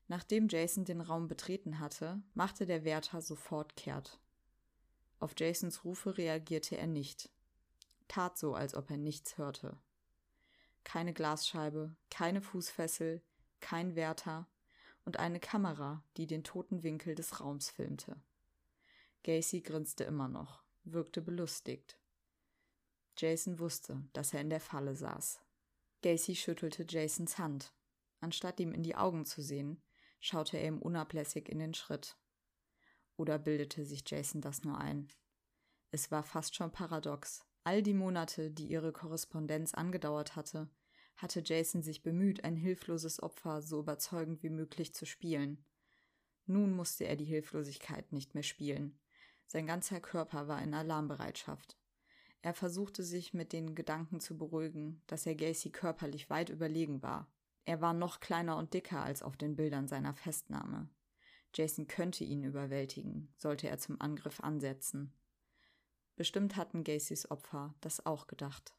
[0.08, 4.18] Nachdem Jason den Raum betreten hatte, machte der Wärter sofort kehrt.
[5.20, 7.30] Auf Jasons Rufe reagierte er nicht,
[8.08, 9.78] tat so, als ob er nichts hörte.
[10.82, 13.22] Keine Glasscheibe, keine Fußfessel,
[13.60, 14.48] kein Wärter
[15.04, 18.20] und eine Kamera, die den toten Winkel des Raums filmte.
[19.24, 21.97] Gacy grinste immer noch, wirkte belustigt.
[23.18, 25.40] Jason wusste, dass er in der Falle saß.
[26.02, 27.74] Gacy schüttelte Jasons Hand.
[28.20, 29.82] Anstatt ihm in die Augen zu sehen,
[30.20, 32.16] schaute er ihm unablässig in den Schritt.
[33.16, 35.08] Oder bildete sich Jason das nur ein?
[35.90, 37.44] Es war fast schon paradox.
[37.64, 40.70] All die Monate, die ihre Korrespondenz angedauert hatte,
[41.16, 45.64] hatte Jason sich bemüht, ein hilfloses Opfer so überzeugend wie möglich zu spielen.
[46.46, 48.98] Nun musste er die Hilflosigkeit nicht mehr spielen.
[49.46, 51.76] Sein ganzer Körper war in Alarmbereitschaft.
[52.48, 57.30] Er versuchte sich mit den Gedanken zu beruhigen, dass er Gacy körperlich weit überlegen war.
[57.66, 60.88] Er war noch kleiner und dicker als auf den Bildern seiner Festnahme.
[61.52, 65.12] Jason könnte ihn überwältigen, sollte er zum Angriff ansetzen.
[66.16, 68.74] Bestimmt hatten Gacys Opfer das auch gedacht.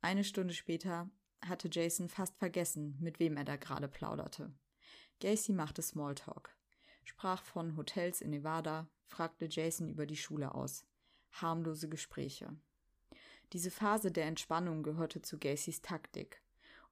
[0.00, 1.10] Eine Stunde später
[1.44, 4.50] hatte Jason fast vergessen, mit wem er da gerade plauderte.
[5.20, 6.56] Gacy machte Smalltalk,
[7.04, 10.86] sprach von Hotels in Nevada, fragte Jason über die Schule aus.
[11.32, 12.56] Harmlose Gespräche.
[13.52, 16.42] Diese Phase der Entspannung gehörte zu Gacys Taktik.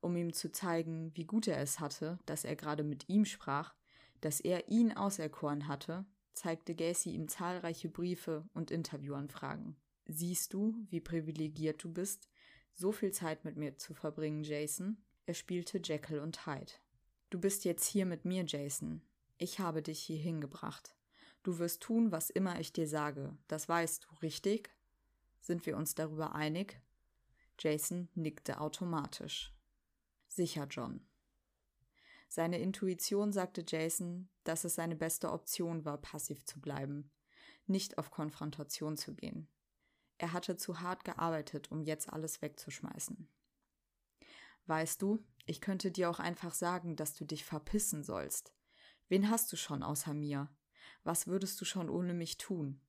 [0.00, 3.74] Um ihm zu zeigen, wie gut er es hatte, dass er gerade mit ihm sprach,
[4.20, 9.76] dass er ihn auserkoren hatte, zeigte Gacy ihm zahlreiche Briefe und Interviewanfragen.
[10.06, 12.28] Siehst du, wie privilegiert du bist,
[12.74, 14.96] so viel Zeit mit mir zu verbringen, Jason?
[15.26, 16.72] Er spielte Jekyll und Hyde.
[17.30, 19.02] Du bist jetzt hier mit mir, Jason.
[19.38, 20.96] Ich habe dich hier hingebracht.
[21.42, 23.36] Du wirst tun, was immer ich dir sage.
[23.48, 24.70] Das weißt du, richtig?
[25.42, 26.80] Sind wir uns darüber einig?
[27.58, 29.52] Jason nickte automatisch.
[30.28, 31.04] Sicher, John.
[32.28, 37.10] Seine Intuition sagte Jason, dass es seine beste Option war, passiv zu bleiben,
[37.66, 39.48] nicht auf Konfrontation zu gehen.
[40.16, 43.28] Er hatte zu hart gearbeitet, um jetzt alles wegzuschmeißen.
[44.66, 48.54] Weißt du, ich könnte dir auch einfach sagen, dass du dich verpissen sollst.
[49.08, 50.48] Wen hast du schon außer mir?
[51.02, 52.80] Was würdest du schon ohne mich tun?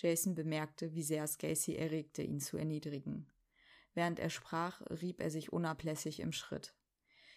[0.00, 3.26] Jason bemerkte, wie sehr es Gacy erregte, ihn zu erniedrigen.
[3.94, 6.72] Während er sprach, rieb er sich unablässig im Schritt.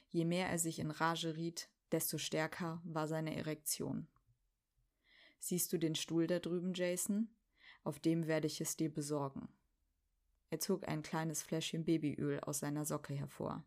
[0.09, 4.07] Je mehr er sich in Rage riet, desto stärker war seine Erektion.
[5.39, 7.29] Siehst du den Stuhl da drüben, Jason?
[7.83, 9.49] Auf dem werde ich es dir besorgen.
[10.51, 13.65] Er zog ein kleines Fläschchen Babyöl aus seiner Socke hervor.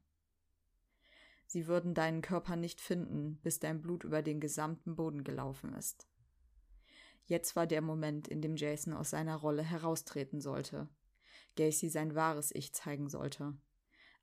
[1.46, 6.06] Sie würden deinen Körper nicht finden, bis dein Blut über den gesamten Boden gelaufen ist.
[7.26, 10.88] Jetzt war der Moment, in dem Jason aus seiner Rolle heraustreten sollte.
[11.56, 13.56] Gacy sein wahres Ich zeigen sollte.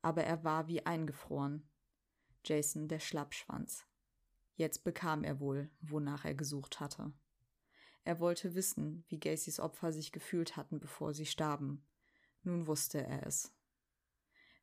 [0.01, 1.67] Aber er war wie eingefroren.
[2.43, 3.85] Jason der Schlappschwanz.
[4.55, 7.13] Jetzt bekam er wohl, wonach er gesucht hatte.
[8.03, 11.85] Er wollte wissen, wie Gacys Opfer sich gefühlt hatten, bevor sie starben.
[12.43, 13.53] Nun wusste er es.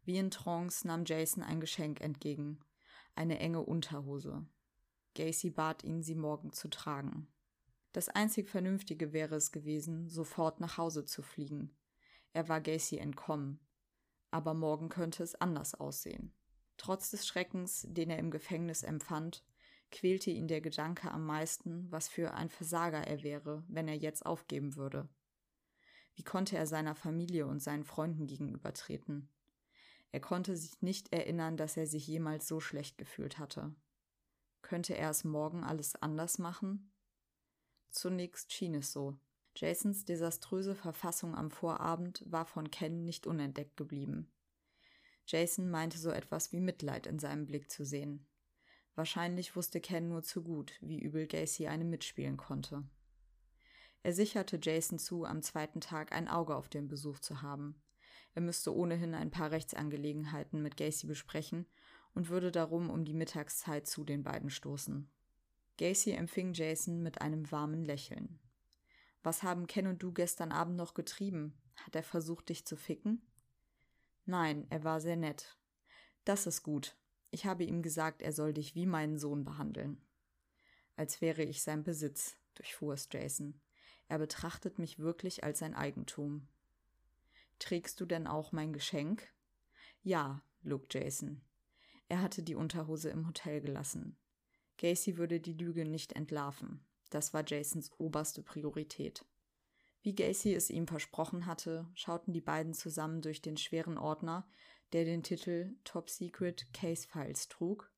[0.05, 2.61] Wie in Trance nahm Jason ein Geschenk entgegen,
[3.15, 4.47] eine enge Unterhose.
[5.15, 7.29] Gacy bat ihn, sie morgen zu tragen.
[7.93, 11.77] Das einzig Vernünftige wäre es gewesen, sofort nach Hause zu fliegen.
[12.33, 13.61] Er war Gacy entkommen.
[14.31, 16.35] Aber morgen könnte es anders aussehen.
[16.77, 19.43] Trotz des Schreckens, den er im Gefängnis empfand,
[19.91, 24.27] quälte ihn der Gedanke am meisten, was für ein Versager er wäre, wenn er jetzt
[24.27, 25.09] aufgeben würde.
[26.15, 29.31] Wie konnte er seiner Familie und seinen Freunden gegenübertreten?
[30.11, 33.75] Er konnte sich nicht erinnern, dass er sich jemals so schlecht gefühlt hatte.
[34.63, 36.91] Könnte er es morgen alles anders machen?
[37.91, 39.19] Zunächst schien es so.
[39.55, 44.31] Jasons desaströse Verfassung am Vorabend war von Ken nicht unentdeckt geblieben.
[45.27, 48.27] Jason meinte so etwas wie Mitleid in seinem Blick zu sehen.
[48.95, 52.85] Wahrscheinlich wusste Ken nur zu gut, wie übel Gacy eine mitspielen konnte.
[54.03, 57.83] Er sicherte Jason zu, am zweiten Tag ein Auge auf den Besuch zu haben.
[58.35, 61.67] Er müsste ohnehin ein paar Rechtsangelegenheiten mit Gacy besprechen
[62.15, 65.11] und würde darum um die Mittagszeit zu den beiden stoßen.
[65.79, 68.41] Gacy empfing Jason mit einem warmen Lächeln.
[69.23, 71.57] Was haben Ken und du gestern Abend noch getrieben?
[71.77, 73.23] Hat er versucht, dich zu ficken?
[74.27, 75.57] Nein, er war sehr nett.
[76.25, 76.97] Das ist gut.
[77.31, 80.05] Ich habe ihm gesagt, er soll dich wie meinen Sohn behandeln.
[80.97, 83.61] Als wäre ich sein Besitz, durchfuhr es Jason.
[84.09, 86.49] Er betrachtet mich wirklich als sein Eigentum.
[87.61, 89.33] Trägst du denn auch mein Geschenk?
[90.03, 91.41] Ja, log Jason.
[92.09, 94.17] Er hatte die Unterhose im Hotel gelassen.
[94.79, 96.81] Gacy würde die Lüge nicht entlarven.
[97.11, 99.25] Das war Jasons oberste Priorität.
[100.03, 104.49] Wie Gacy es ihm versprochen hatte, schauten die beiden zusammen durch den schweren Ordner,
[104.93, 107.91] der den Titel Top Secret Case Files trug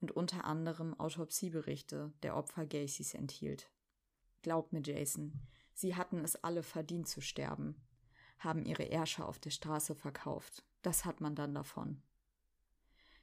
[0.00, 3.70] und unter anderem Autopsieberichte der Opfer Gacys enthielt.
[4.42, 5.32] Glaub mir, Jason,
[5.74, 7.74] sie hatten es alle verdient zu sterben,
[8.38, 10.64] haben ihre Ärsche auf der Straße verkauft.
[10.82, 12.02] Das hat man dann davon.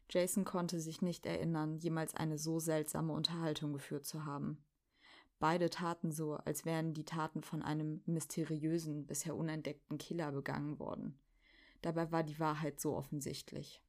[0.09, 4.63] Jason konnte sich nicht erinnern, jemals eine so seltsame Unterhaltung geführt zu haben.
[5.39, 11.19] Beide taten so, als wären die Taten von einem mysteriösen, bisher unentdeckten Killer begangen worden.
[11.81, 13.81] Dabei war die Wahrheit so offensichtlich.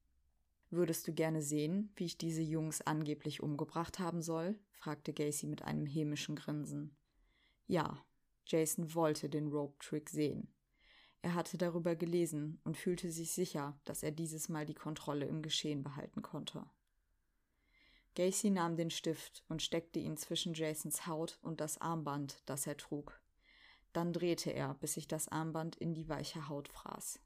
[0.70, 4.58] Würdest du gerne sehen, wie ich diese Jungs angeblich umgebracht haben soll?
[4.72, 6.96] fragte Gacy mit einem hämischen Grinsen.
[7.68, 8.04] Ja,
[8.46, 10.48] Jason wollte den Rope-Trick sehen.
[11.24, 15.40] Er hatte darüber gelesen und fühlte sich sicher, dass er dieses Mal die Kontrolle im
[15.40, 16.66] Geschehen behalten konnte.
[18.14, 22.76] Gacy nahm den Stift und steckte ihn zwischen Jasons Haut und das Armband, das er
[22.76, 23.18] trug.
[23.94, 27.20] Dann drehte er, bis sich das Armband in die weiche Haut fraß.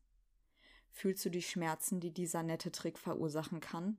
[0.92, 3.96] Fühlst du die Schmerzen, die dieser nette Trick verursachen kann?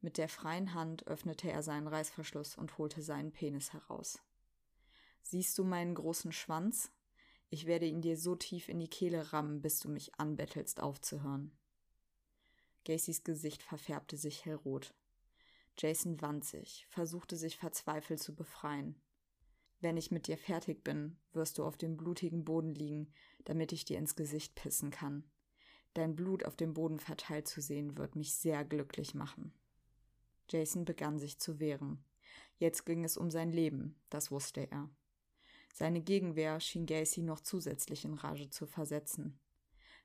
[0.00, 4.22] Mit der freien Hand öffnete er seinen Reißverschluss und holte seinen Penis heraus.
[5.20, 6.90] Siehst du meinen großen Schwanz?
[7.48, 11.52] Ich werde ihn dir so tief in die Kehle rammen, bis du mich anbettelst, aufzuhören.
[12.84, 14.94] Gacys Gesicht verfärbte sich hellrot.
[15.78, 18.96] Jason wand sich, versuchte sich verzweifelt zu befreien.
[19.80, 23.12] Wenn ich mit dir fertig bin, wirst du auf dem blutigen Boden liegen,
[23.44, 25.24] damit ich dir ins Gesicht pissen kann.
[25.94, 29.52] Dein Blut auf dem Boden verteilt zu sehen, wird mich sehr glücklich machen.
[30.48, 32.04] Jason begann sich zu wehren.
[32.58, 34.88] Jetzt ging es um sein Leben, das wusste er.
[35.78, 39.38] Seine Gegenwehr schien Gacy noch zusätzlich in Rage zu versetzen.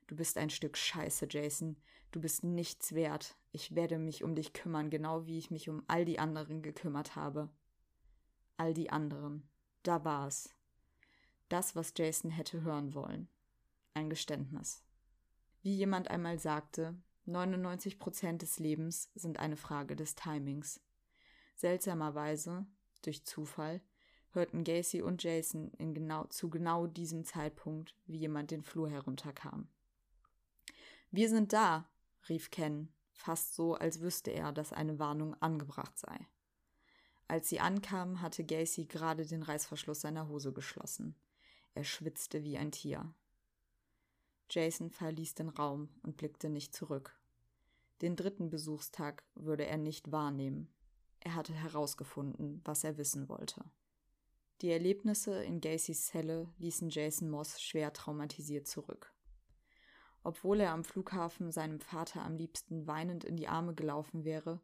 [0.06, 1.78] Du bist ein Stück Scheiße, Jason.
[2.10, 3.38] Du bist nichts wert.
[3.52, 7.16] Ich werde mich um dich kümmern, genau wie ich mich um all die anderen gekümmert
[7.16, 7.48] habe.
[8.58, 9.48] All die anderen.
[9.82, 10.54] Da war es.
[11.48, 13.30] Das, was Jason hätte hören wollen.
[13.94, 14.84] Ein Geständnis.
[15.62, 20.82] Wie jemand einmal sagte, 99 Prozent des Lebens sind eine Frage des Timings.
[21.54, 22.66] Seltsamerweise,
[23.00, 23.80] durch Zufall,
[24.32, 29.68] hörten Gacy und Jason genau, zu genau diesem Zeitpunkt, wie jemand den Flur herunterkam.
[31.10, 31.88] Wir sind da,
[32.28, 36.26] rief Ken, fast so, als wüsste er, dass eine Warnung angebracht sei.
[37.28, 41.14] Als sie ankamen, hatte Gacy gerade den Reißverschluss seiner Hose geschlossen.
[41.74, 43.14] Er schwitzte wie ein Tier.
[44.50, 47.18] Jason verließ den Raum und blickte nicht zurück.
[48.02, 50.68] Den dritten Besuchstag würde er nicht wahrnehmen.
[51.20, 53.64] Er hatte herausgefunden, was er wissen wollte.
[54.62, 59.12] Die Erlebnisse in Gacys Zelle ließen Jason Moss schwer traumatisiert zurück.
[60.22, 64.60] Obwohl er am Flughafen seinem Vater am liebsten weinend in die Arme gelaufen wäre,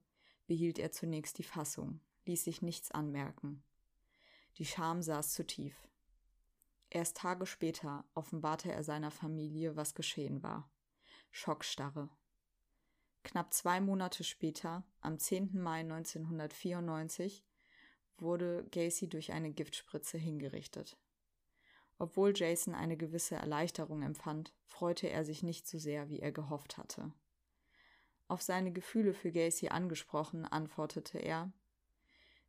[0.47, 3.65] behielt er zunächst die Fassung, ließ sich nichts anmerken.
[4.59, 5.89] Die Scham saß zu tief.
[6.91, 10.71] Erst Tage später offenbarte er seiner Familie, was geschehen war.
[11.33, 12.09] Schockstarre.
[13.25, 15.61] Knapp zwei Monate später, am 10.
[15.61, 17.45] Mai 1994,
[18.23, 20.97] wurde Gacy durch eine Giftspritze hingerichtet.
[21.99, 26.79] Obwohl Jason eine gewisse Erleichterung empfand, freute er sich nicht so sehr, wie er gehofft
[26.79, 27.13] hatte.
[28.29, 31.53] Auf seine Gefühle für Gacy angesprochen, antwortete er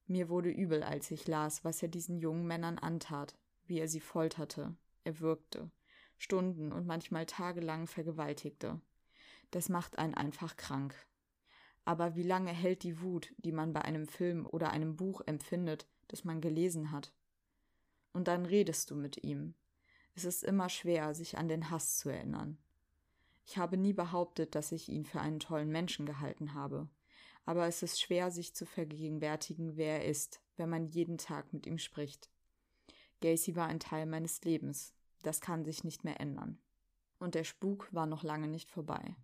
[0.06, 4.02] Mir wurde übel, als ich las, was er diesen jungen Männern antat, wie er sie
[4.02, 5.72] folterte, erwürgte,
[6.18, 8.82] Stunden und manchmal tagelang vergewaltigte.
[9.52, 10.94] Das macht einen einfach krank.
[11.86, 15.88] Aber wie lange hält die Wut, die man bei einem Film oder einem Buch empfindet,
[16.08, 17.14] das man gelesen hat?
[18.14, 19.56] Und dann redest du mit ihm.
[20.16, 22.58] Es ist immer schwer, sich an den Hass zu erinnern.
[23.46, 26.88] Ich habe nie behauptet, dass ich ihn für einen tollen Menschen gehalten habe,
[27.46, 31.66] aber es ist schwer, sich zu vergegenwärtigen, wer er ist, wenn man jeden Tag mit
[31.66, 32.30] ihm spricht.
[33.22, 34.94] Gacy war ein Teil meines Lebens.
[35.24, 36.60] Das kann sich nicht mehr ändern.
[37.18, 39.16] Und der Spuk war noch lange nicht vorbei.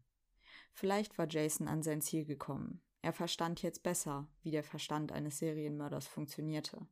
[0.76, 2.82] Vielleicht war Jason an sein Ziel gekommen.
[3.02, 6.86] Er verstand jetzt besser, wie der Verstand eines Serienmörders funktionierte.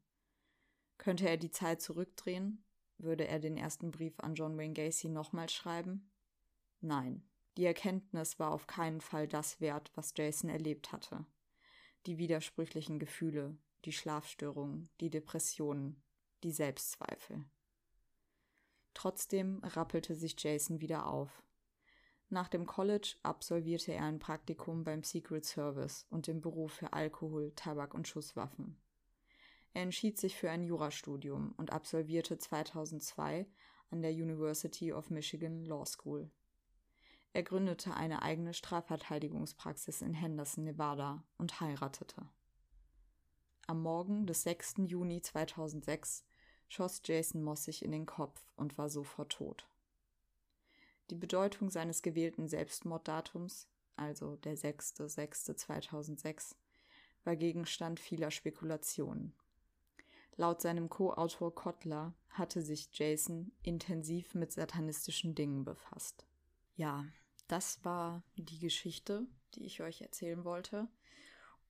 [0.97, 2.63] Könnte er die Zeit zurückdrehen?
[2.97, 6.09] Würde er den ersten Brief an John Wayne Gacy nochmal schreiben?
[6.79, 7.27] Nein.
[7.57, 11.25] Die Erkenntnis war auf keinen Fall das wert, was Jason erlebt hatte.
[12.05, 16.01] Die widersprüchlichen Gefühle, die Schlafstörungen, die Depressionen,
[16.43, 17.43] die Selbstzweifel.
[18.93, 21.43] Trotzdem rappelte sich Jason wieder auf.
[22.33, 27.51] Nach dem College absolvierte er ein Praktikum beim Secret Service und im Büro für Alkohol,
[27.55, 28.75] Tabak und Schusswaffen.
[29.75, 33.45] Er entschied sich für ein Jurastudium und absolvierte 2002
[33.91, 36.31] an der University of Michigan Law School.
[37.33, 42.27] Er gründete eine eigene Strafverteidigungspraxis in Henderson, Nevada und heiratete.
[43.67, 44.77] Am Morgen des 6.
[44.87, 46.25] Juni 2006
[46.67, 49.67] schoss Jason Moss sich in den Kopf und war sofort tot.
[51.13, 56.55] Die Bedeutung seines gewählten Selbstmorddatums, also der 6.6.2006,
[57.23, 59.35] war Gegenstand vieler Spekulationen.
[60.37, 66.25] Laut seinem Co-Autor Kotler hatte sich Jason intensiv mit satanistischen Dingen befasst.
[66.77, 67.05] Ja,
[67.47, 70.87] das war die Geschichte, die ich euch erzählen wollte.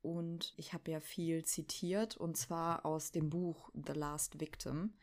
[0.02, 4.94] Und ich habe ja viel zitiert, und zwar aus dem Buch The Last Victim,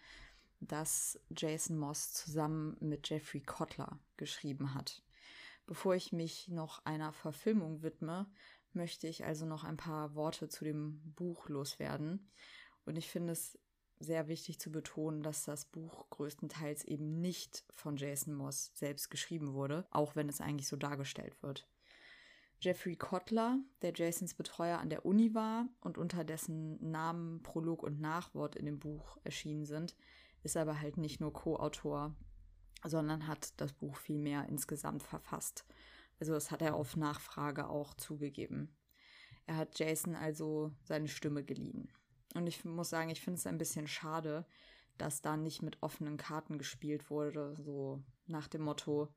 [0.61, 5.03] das Jason Moss zusammen mit Jeffrey Kotler geschrieben hat.
[5.67, 8.27] Bevor ich mich noch einer Verfilmung widme,
[8.73, 12.31] möchte ich also noch ein paar Worte zu dem Buch loswerden.
[12.85, 13.59] Und ich finde es
[13.99, 19.53] sehr wichtig zu betonen, dass das Buch größtenteils eben nicht von Jason Moss selbst geschrieben
[19.53, 21.69] wurde, auch wenn es eigentlich so dargestellt wird.
[22.63, 28.01] Jeffrey Kotler, der Jasons Betreuer an der Uni war und unter dessen Namen, Prolog und
[28.01, 29.97] Nachwort in dem Buch erschienen sind,
[30.43, 32.15] ist aber halt nicht nur Co-Autor,
[32.85, 35.65] sondern hat das Buch vielmehr insgesamt verfasst.
[36.19, 38.77] Also das hat er auf Nachfrage auch zugegeben.
[39.47, 41.93] Er hat Jason also seine Stimme geliehen.
[42.35, 44.47] Und ich muss sagen, ich finde es ein bisschen schade,
[44.99, 49.09] dass da nicht mit offenen Karten gespielt wurde, so nach dem Motto,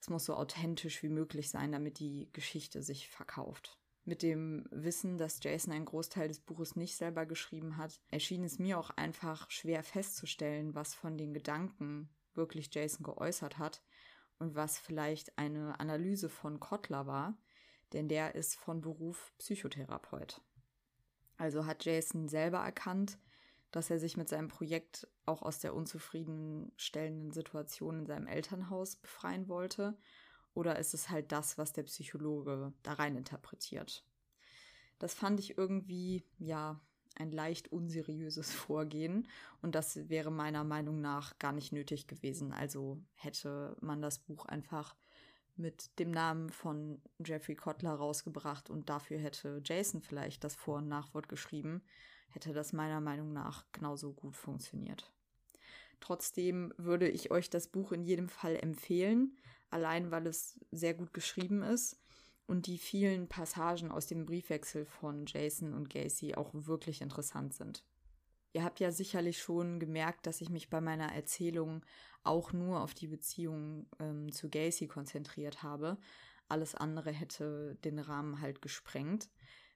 [0.00, 3.78] es muss so authentisch wie möglich sein, damit die Geschichte sich verkauft.
[4.04, 8.58] Mit dem Wissen, dass Jason einen Großteil des Buches nicht selber geschrieben hat, erschien es
[8.58, 13.82] mir auch einfach schwer festzustellen, was von den Gedanken wirklich Jason geäußert hat
[14.38, 17.38] und was vielleicht eine Analyse von Kotler war,
[17.92, 20.40] denn der ist von Beruf Psychotherapeut.
[21.36, 23.18] Also hat Jason selber erkannt,
[23.70, 29.48] dass er sich mit seinem Projekt auch aus der unzufriedenstellenden Situation in seinem Elternhaus befreien
[29.48, 29.96] wollte?
[30.54, 34.04] Oder ist es halt das, was der Psychologe da rein interpretiert?
[34.98, 36.80] Das fand ich irgendwie, ja,
[37.16, 39.28] ein leicht unseriöses Vorgehen
[39.60, 42.52] und das wäre meiner Meinung nach gar nicht nötig gewesen.
[42.52, 44.96] Also hätte man das Buch einfach
[45.56, 50.88] mit dem Namen von Jeffrey Kotler rausgebracht und dafür hätte Jason vielleicht das Vor- und
[50.88, 51.82] Nachwort geschrieben,
[52.30, 55.12] hätte das meiner Meinung nach genauso gut funktioniert.
[56.02, 59.36] Trotzdem würde ich euch das Buch in jedem Fall empfehlen,
[59.70, 61.96] allein weil es sehr gut geschrieben ist
[62.46, 67.84] und die vielen Passagen aus dem Briefwechsel von Jason und Gacy auch wirklich interessant sind.
[68.52, 71.84] Ihr habt ja sicherlich schon gemerkt, dass ich mich bei meiner Erzählung
[72.24, 75.98] auch nur auf die Beziehung ähm, zu Gacy konzentriert habe.
[76.48, 79.30] Alles andere hätte den Rahmen halt gesprengt.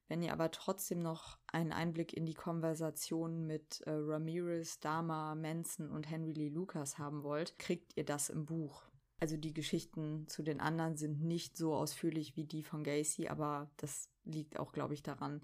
[0.09, 5.91] Wenn ihr aber trotzdem noch einen Einblick in die Konversation mit äh, Ramirez, Dama, Manson
[5.91, 8.85] und Henry Lee Lucas haben wollt, kriegt ihr das im Buch.
[9.19, 13.71] Also die Geschichten zu den anderen sind nicht so ausführlich wie die von Gacy, aber
[13.79, 15.43] das liegt auch, glaube ich, daran,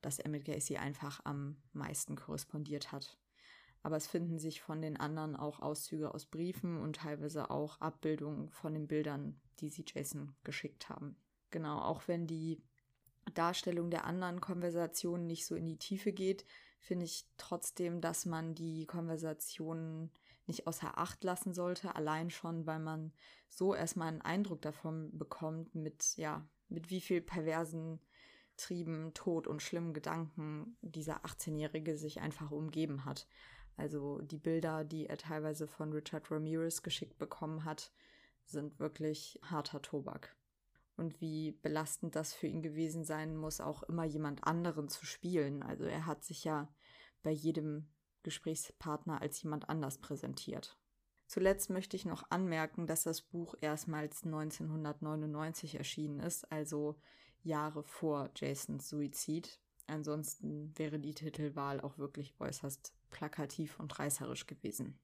[0.00, 3.18] dass er mit Gacy einfach am meisten korrespondiert hat.
[3.84, 8.50] Aber es finden sich von den anderen auch Auszüge aus Briefen und teilweise auch Abbildungen
[8.50, 11.16] von den Bildern, die sie Jason geschickt haben.
[11.50, 12.62] Genau, auch wenn die
[13.34, 16.44] Darstellung der anderen Konversationen nicht so in die Tiefe geht,
[16.80, 20.10] finde ich trotzdem, dass man die Konversationen
[20.46, 23.12] nicht außer Acht lassen sollte, allein schon, weil man
[23.48, 28.00] so erstmal einen Eindruck davon bekommt, mit, ja, mit wie viel perversen
[28.56, 33.26] Trieben, Tod und schlimmen Gedanken dieser 18-Jährige sich einfach umgeben hat.
[33.76, 37.92] Also die Bilder, die er teilweise von Richard Ramirez geschickt bekommen hat,
[38.44, 40.36] sind wirklich harter Tobak.
[41.02, 45.64] Und wie belastend das für ihn gewesen sein muss, auch immer jemand anderen zu spielen.
[45.64, 46.72] Also er hat sich ja
[47.24, 47.88] bei jedem
[48.22, 50.78] Gesprächspartner als jemand anders präsentiert.
[51.26, 56.94] Zuletzt möchte ich noch anmerken, dass das Buch erstmals 1999 erschienen ist, also
[57.42, 59.58] Jahre vor Jasons Suizid.
[59.88, 65.00] Ansonsten wäre die Titelwahl auch wirklich äußerst plakativ und reißerisch gewesen.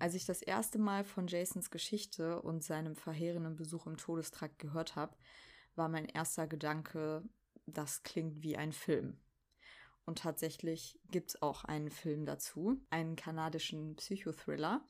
[0.00, 4.96] Als ich das erste Mal von Jasons Geschichte und seinem verheerenden Besuch im Todestrakt gehört
[4.96, 5.14] habe,
[5.76, 7.22] war mein erster Gedanke,
[7.66, 9.18] das klingt wie ein Film.
[10.06, 14.88] Und tatsächlich gibt es auch einen Film dazu, einen kanadischen Psychothriller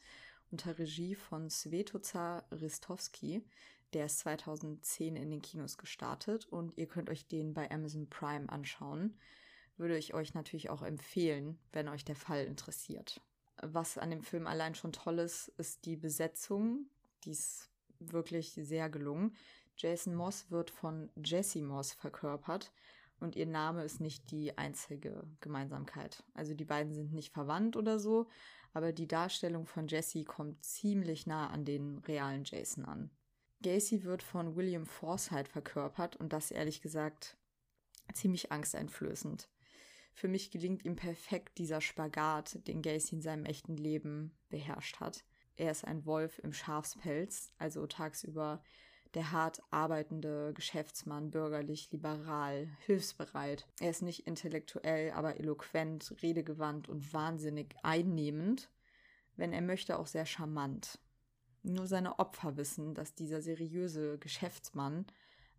[0.53, 3.45] unter Regie von Svetoza Ristovski.
[3.93, 8.49] Der ist 2010 in den Kinos gestartet und ihr könnt euch den bei Amazon Prime
[8.49, 9.19] anschauen.
[9.77, 13.21] Würde ich euch natürlich auch empfehlen, wenn euch der Fall interessiert.
[13.63, 16.87] Was an dem Film allein schon toll ist, ist die Besetzung.
[17.25, 19.37] Die ist wirklich sehr gelungen.
[19.77, 22.73] Jason Moss wird von Jessie Moss verkörpert
[23.19, 26.23] und ihr Name ist nicht die einzige Gemeinsamkeit.
[26.35, 28.27] Also die beiden sind nicht verwandt oder so,
[28.73, 33.11] aber die Darstellung von Jessie kommt ziemlich nah an den realen Jason an.
[33.63, 37.37] Gacy wird von William Forsythe verkörpert und das ehrlich gesagt
[38.15, 39.49] ziemlich angsteinflößend.
[40.13, 45.25] Für mich gelingt ihm perfekt dieser Spagat, den Gacy in seinem echten Leben beherrscht hat.
[45.57, 48.63] Er ist ein Wolf im Schafspelz, also tagsüber
[49.15, 53.67] der hart arbeitende Geschäftsmann, bürgerlich, liberal, hilfsbereit.
[53.81, 58.71] Er ist nicht intellektuell, aber eloquent, redegewandt und wahnsinnig einnehmend.
[59.37, 60.99] Wenn er möchte, auch sehr charmant.
[61.63, 65.07] Nur seine Opfer wissen, dass dieser seriöse Geschäftsmann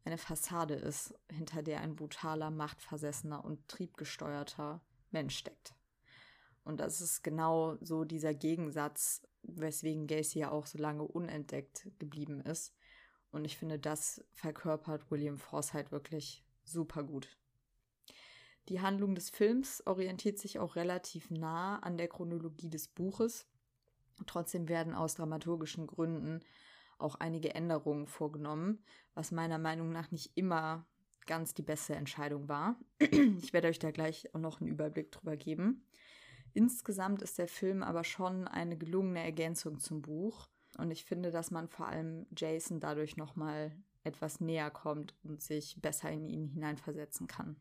[0.03, 4.81] eine Fassade ist, hinter der ein brutaler, machtversessener und triebgesteuerter
[5.11, 5.75] Mensch steckt.
[6.63, 12.41] Und das ist genau so dieser Gegensatz, weswegen Gacy ja auch so lange unentdeckt geblieben
[12.41, 12.73] ist
[13.31, 17.37] Und ich finde, das verkörpert William Forsythe wirklich super gut.
[18.69, 23.47] Die Handlung des Films orientiert sich auch relativ nah an der Chronologie des Buches.
[24.27, 26.41] Trotzdem werden aus dramaturgischen Gründen
[27.01, 28.83] auch einige Änderungen vorgenommen,
[29.13, 30.85] was meiner Meinung nach nicht immer
[31.25, 32.75] ganz die beste Entscheidung war.
[32.99, 35.85] Ich werde euch da gleich auch noch einen Überblick drüber geben.
[36.53, 41.51] Insgesamt ist der Film aber schon eine gelungene Ergänzung zum Buch und ich finde, dass
[41.51, 43.71] man vor allem Jason dadurch nochmal
[44.03, 47.55] etwas näher kommt und sich besser in ihn hineinversetzen kann.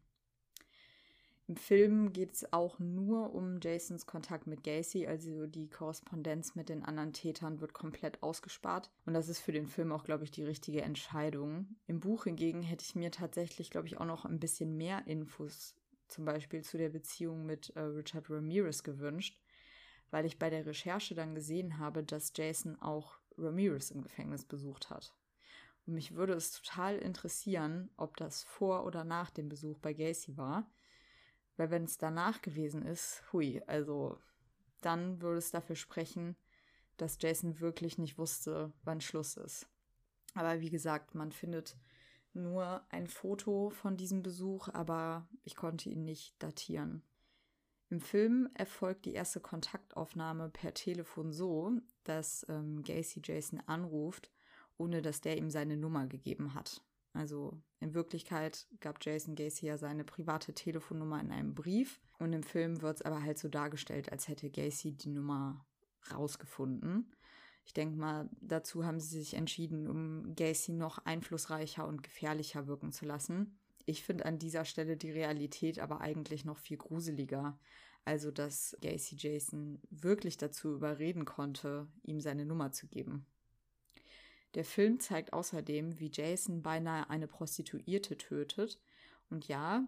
[1.51, 6.69] Im Film geht es auch nur um Jasons Kontakt mit Gacy, also die Korrespondenz mit
[6.69, 8.89] den anderen Tätern wird komplett ausgespart.
[9.05, 11.75] Und das ist für den Film auch, glaube ich, die richtige Entscheidung.
[11.89, 15.75] Im Buch hingegen hätte ich mir tatsächlich, glaube ich, auch noch ein bisschen mehr Infos,
[16.07, 19.37] zum Beispiel zu der Beziehung mit äh, Richard Ramirez gewünscht,
[20.13, 24.89] weil ich bei der Recherche dann gesehen habe, dass Jason auch Ramirez im Gefängnis besucht
[24.89, 25.17] hat.
[25.85, 30.37] Und mich würde es total interessieren, ob das vor oder nach dem Besuch bei Gacy
[30.37, 30.71] war
[31.61, 34.17] weil wenn es danach gewesen ist, hui, also
[34.81, 36.35] dann würde es dafür sprechen,
[36.97, 39.69] dass Jason wirklich nicht wusste, wann Schluss ist.
[40.33, 41.77] Aber wie gesagt, man findet
[42.33, 47.03] nur ein Foto von diesem Besuch, aber ich konnte ihn nicht datieren.
[47.91, 51.73] Im Film erfolgt die erste Kontaktaufnahme per Telefon so,
[52.05, 54.31] dass ähm, Gacy Jason anruft,
[54.79, 56.81] ohne dass der ihm seine Nummer gegeben hat.
[57.13, 62.43] Also in Wirklichkeit gab Jason Gacy ja seine private Telefonnummer in einem Brief und im
[62.43, 65.67] Film wird es aber halt so dargestellt, als hätte Gacy die Nummer
[66.13, 67.13] rausgefunden.
[67.65, 72.93] Ich denke mal, dazu haben sie sich entschieden, um Gacy noch einflussreicher und gefährlicher wirken
[72.93, 73.59] zu lassen.
[73.87, 77.59] Ich finde an dieser Stelle die Realität aber eigentlich noch viel gruseliger.
[78.05, 83.27] Also, dass Gacy Jason wirklich dazu überreden konnte, ihm seine Nummer zu geben.
[84.55, 88.81] Der Film zeigt außerdem, wie Jason beinahe eine Prostituierte tötet.
[89.29, 89.87] Und ja,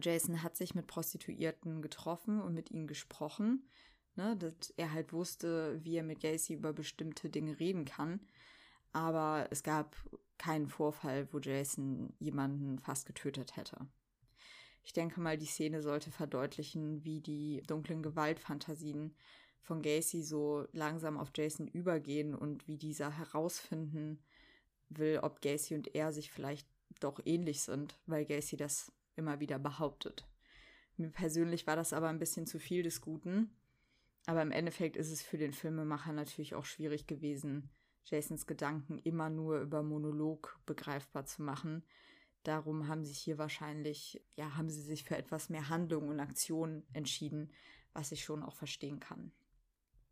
[0.00, 3.68] Jason hat sich mit Prostituierten getroffen und mit ihnen gesprochen,
[4.16, 8.20] ne, dass er halt wusste, wie er mit Gacy über bestimmte Dinge reden kann.
[8.92, 9.96] Aber es gab
[10.38, 13.86] keinen Vorfall, wo Jason jemanden fast getötet hätte.
[14.82, 19.14] Ich denke mal, die Szene sollte verdeutlichen, wie die dunklen Gewaltfantasien
[19.66, 24.20] von Gacy so langsam auf Jason übergehen und wie dieser herausfinden
[24.88, 26.68] will, ob Gacy und er sich vielleicht
[27.00, 30.24] doch ähnlich sind, weil Gacy das immer wieder behauptet.
[30.96, 33.50] Mir persönlich war das aber ein bisschen zu viel des Guten.
[34.26, 37.70] Aber im Endeffekt ist es für den Filmemacher natürlich auch schwierig gewesen,
[38.04, 41.84] Jasons Gedanken immer nur über Monolog begreifbar zu machen.
[42.44, 46.84] Darum haben sich hier wahrscheinlich, ja, haben sie sich für etwas mehr Handlung und Aktion
[46.92, 47.50] entschieden,
[47.92, 49.32] was ich schon auch verstehen kann.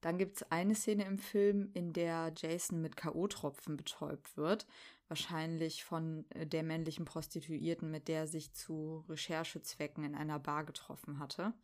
[0.05, 4.67] Dann gibt es eine Szene im Film, in der Jason mit K.O.-Tropfen betäubt wird.
[5.09, 10.65] Wahrscheinlich von äh, der männlichen Prostituierten, mit der er sich zu Recherchezwecken in einer Bar
[10.65, 11.55] getroffen hatte.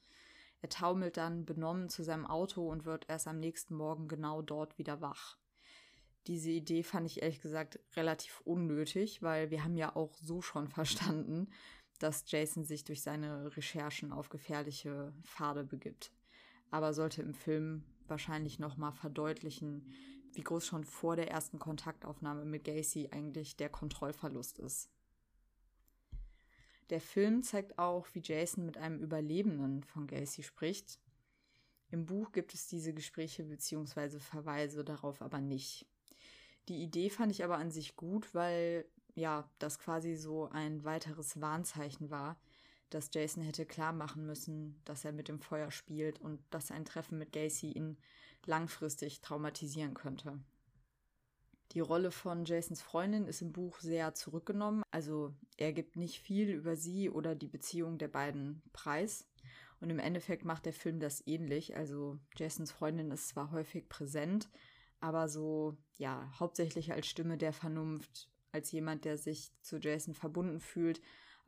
[0.62, 4.78] Er taumelt dann benommen zu seinem Auto und wird erst am nächsten Morgen genau dort
[4.78, 5.36] wieder wach.
[6.26, 10.66] Diese Idee fand ich ehrlich gesagt relativ unnötig, weil wir haben ja auch so schon
[10.68, 11.50] verstanden,
[11.98, 16.10] dass Jason sich durch seine Recherchen auf gefährliche Pfade begibt.
[16.70, 19.86] Aber sollte im Film wahrscheinlich nochmal verdeutlichen,
[20.32, 24.90] wie groß schon vor der ersten Kontaktaufnahme mit Gacy eigentlich der Kontrollverlust ist.
[26.90, 30.98] Der Film zeigt auch, wie Jason mit einem Überlebenden von Gacy spricht.
[31.90, 34.18] Im Buch gibt es diese Gespräche bzw.
[34.18, 35.86] Verweise darauf aber nicht.
[36.68, 41.40] Die Idee fand ich aber an sich gut, weil ja, das quasi so ein weiteres
[41.40, 42.38] Warnzeichen war,
[42.90, 46.84] dass Jason hätte klar machen müssen, dass er mit dem Feuer spielt und dass ein
[46.84, 47.96] Treffen mit Gacy ihn
[48.46, 50.40] langfristig traumatisieren könnte.
[51.72, 56.50] Die Rolle von Jasons Freundin ist im Buch sehr zurückgenommen, also er gibt nicht viel
[56.50, 59.26] über sie oder die Beziehung der beiden preis.
[59.78, 61.74] Und im Endeffekt macht der Film das ähnlich.
[61.74, 64.50] Also Jasons Freundin ist zwar häufig präsent,
[64.98, 70.60] aber so, ja, hauptsächlich als Stimme der Vernunft, als jemand, der sich zu Jason verbunden
[70.60, 71.00] fühlt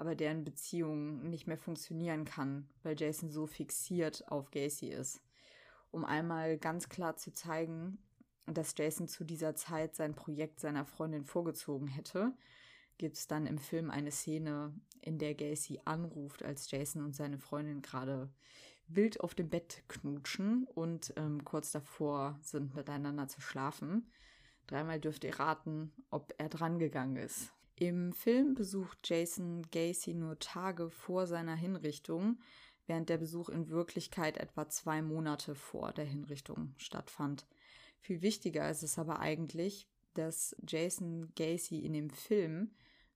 [0.02, 5.22] aber deren Beziehung nicht mehr funktionieren kann, weil Jason so fixiert auf Gacy ist.
[5.92, 7.98] Um einmal ganz klar zu zeigen,
[8.46, 12.32] dass Jason zu dieser Zeit sein Projekt seiner Freundin vorgezogen hätte,
[12.98, 17.38] gibt es dann im Film eine Szene, in der Gacy anruft, als Jason und seine
[17.38, 18.28] Freundin gerade
[18.88, 24.10] wild auf dem Bett knutschen und ähm, kurz davor sind, miteinander zu schlafen.
[24.66, 27.52] Dreimal dürft ihr raten, ob er drangegangen ist.
[27.82, 32.38] Im Film besucht Jason Gacy nur Tage vor seiner Hinrichtung,
[32.86, 37.44] während der Besuch in Wirklichkeit etwa zwei Monate vor der Hinrichtung stattfand.
[37.98, 42.70] Viel wichtiger ist es aber eigentlich, dass Jason Gacy in dem Film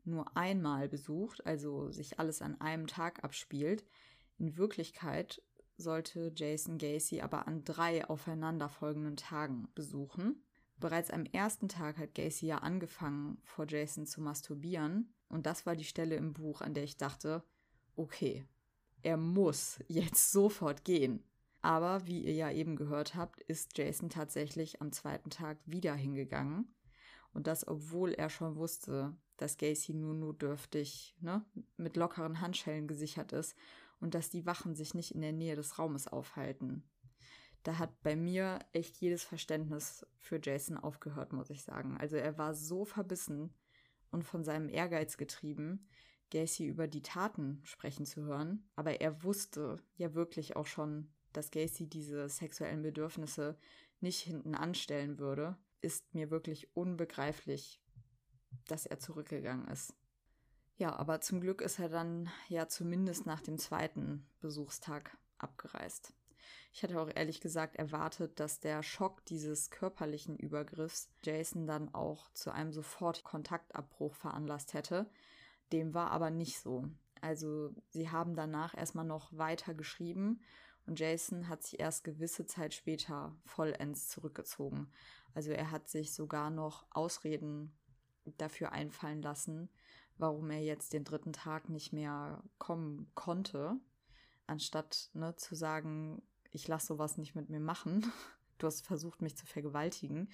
[0.05, 3.85] nur einmal besucht, also sich alles an einem Tag abspielt.
[4.37, 5.43] In Wirklichkeit
[5.77, 10.43] sollte Jason Gacy aber an drei aufeinanderfolgenden Tagen besuchen.
[10.79, 15.15] Bereits am ersten Tag hat Gacy ja angefangen, vor Jason zu masturbieren.
[15.29, 17.43] Und das war die Stelle im Buch, an der ich dachte,
[17.97, 18.47] okay,
[19.03, 21.23] er muss jetzt sofort gehen.
[21.63, 26.75] Aber wie ihr ja eben gehört habt, ist Jason tatsächlich am zweiten Tag wieder hingegangen.
[27.33, 31.45] Und das, obwohl er schon wusste, dass Gacy nur notdürftig ne,
[31.77, 33.57] mit lockeren Handschellen gesichert ist
[34.01, 36.85] und dass die Wachen sich nicht in der Nähe des Raumes aufhalten.
[37.67, 41.99] Da hat bei mir echt jedes Verständnis für Jason aufgehört, muss ich sagen.
[41.99, 43.53] Also er war so verbissen
[44.13, 45.89] und von seinem Ehrgeiz getrieben,
[46.31, 48.71] Gacy über die Taten sprechen zu hören.
[48.77, 53.59] Aber er wusste ja wirklich auch schon, dass Gacy diese sexuellen Bedürfnisse
[53.99, 55.57] nicht hinten anstellen würde.
[55.81, 57.83] Ist mir wirklich unbegreiflich,
[58.69, 59.93] dass er zurückgegangen ist.
[60.77, 66.13] Ja, aber zum Glück ist er dann ja zumindest nach dem zweiten Besuchstag abgereist.
[66.73, 72.31] Ich hatte auch ehrlich gesagt erwartet, dass der Schock dieses körperlichen Übergriffs Jason dann auch
[72.33, 75.11] zu einem sofort Kontaktabbruch veranlasst hätte.
[75.73, 76.85] Dem war aber nicht so.
[77.21, 80.41] Also sie haben danach erstmal noch weiter geschrieben
[80.87, 84.91] und Jason hat sich erst gewisse Zeit später vollends zurückgezogen.
[85.35, 87.77] Also er hat sich sogar noch Ausreden
[88.39, 89.69] dafür einfallen lassen,
[90.17, 93.77] warum er jetzt den dritten Tag nicht mehr kommen konnte,
[94.47, 96.23] anstatt ne, zu sagen,
[96.57, 98.05] ich lasse sowas nicht mit mir machen.
[98.59, 100.31] Du hast versucht, mich zu vergewaltigen,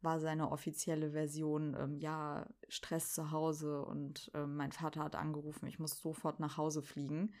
[0.00, 5.66] war seine offizielle Version, ähm, ja, Stress zu Hause und ähm, mein Vater hat angerufen,
[5.66, 7.34] ich muss sofort nach Hause fliegen.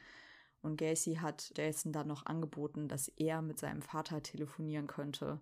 [0.60, 5.40] Und Gacy hat Jason dann noch angeboten, dass er mit seinem Vater telefonieren könnte,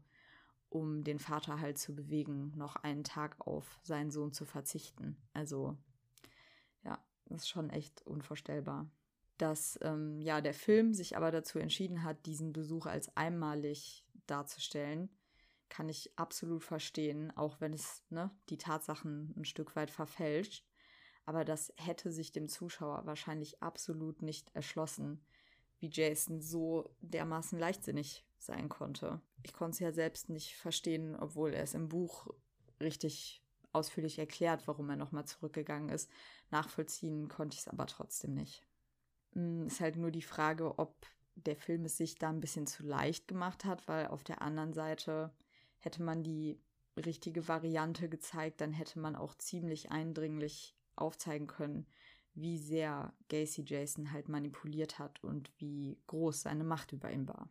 [0.69, 5.17] um den Vater halt zu bewegen, noch einen Tag auf seinen Sohn zu verzichten.
[5.33, 5.77] Also
[7.29, 8.89] das ist schon echt unvorstellbar.
[9.39, 15.11] Dass ähm, ja der Film sich aber dazu entschieden hat, diesen Besuch als einmalig darzustellen,
[15.69, 20.65] kann ich absolut verstehen, auch wenn es ne, die Tatsachen ein Stück weit verfälscht.
[21.25, 25.25] Aber das hätte sich dem Zuschauer wahrscheinlich absolut nicht erschlossen,
[25.81, 29.21] wie Jason so dermaßen leichtsinnig sein konnte.
[29.43, 32.29] Ich konnte es ja selbst nicht verstehen, obwohl er es im Buch
[32.81, 36.11] richtig ausführlich erklärt, warum er nochmal zurückgegangen ist.
[36.51, 38.66] Nachvollziehen konnte ich es aber trotzdem nicht.
[39.37, 42.83] Hm, ist halt nur die Frage, ob der Film es sich da ein bisschen zu
[42.85, 45.31] leicht gemacht hat, weil auf der anderen Seite
[45.79, 46.59] hätte man die
[46.97, 51.87] richtige Variante gezeigt, dann hätte man auch ziemlich eindringlich aufzeigen können,
[52.33, 57.51] wie sehr Gacy Jason halt manipuliert hat und wie groß seine Macht über ihn war.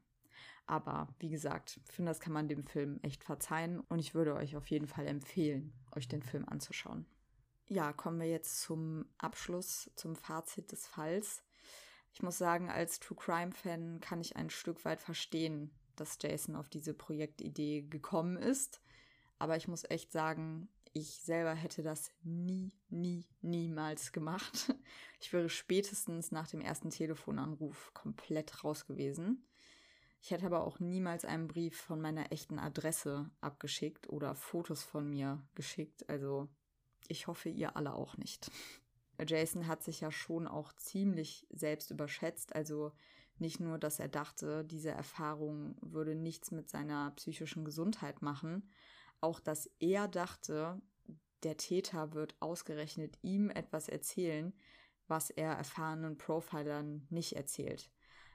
[0.66, 4.34] Aber wie gesagt, ich finde, das kann man dem Film echt verzeihen und ich würde
[4.34, 7.06] euch auf jeden Fall empfehlen, euch den Film anzuschauen.
[7.68, 11.45] Ja, kommen wir jetzt zum Abschluss, zum Fazit des Falls.
[12.16, 16.70] Ich muss sagen, als True Crime-Fan kann ich ein Stück weit verstehen, dass Jason auf
[16.70, 18.80] diese Projektidee gekommen ist.
[19.38, 24.74] Aber ich muss echt sagen, ich selber hätte das nie, nie, niemals gemacht.
[25.22, 29.48] Ich wäre spätestens nach dem ersten Telefonanruf komplett raus gewesen.
[30.22, 35.10] Ich hätte aber auch niemals einen Brief von meiner echten Adresse abgeschickt oder Fotos von
[35.10, 36.08] mir geschickt.
[36.10, 36.48] Also
[37.08, 38.52] ich hoffe, ihr alle auch nicht.
[39.26, 42.56] Jason hat sich ja schon auch ziemlich selbst überschätzt.
[42.56, 42.92] Also
[43.38, 48.70] nicht nur, dass er dachte, diese Erfahrung würde nichts mit seiner psychischen Gesundheit machen,
[49.22, 50.82] auch dass er dachte,
[51.44, 54.54] der Täter wird ausgerechnet ihm etwas erzählen,
[55.08, 57.92] was er erfahrenen Profilern nicht erzählt.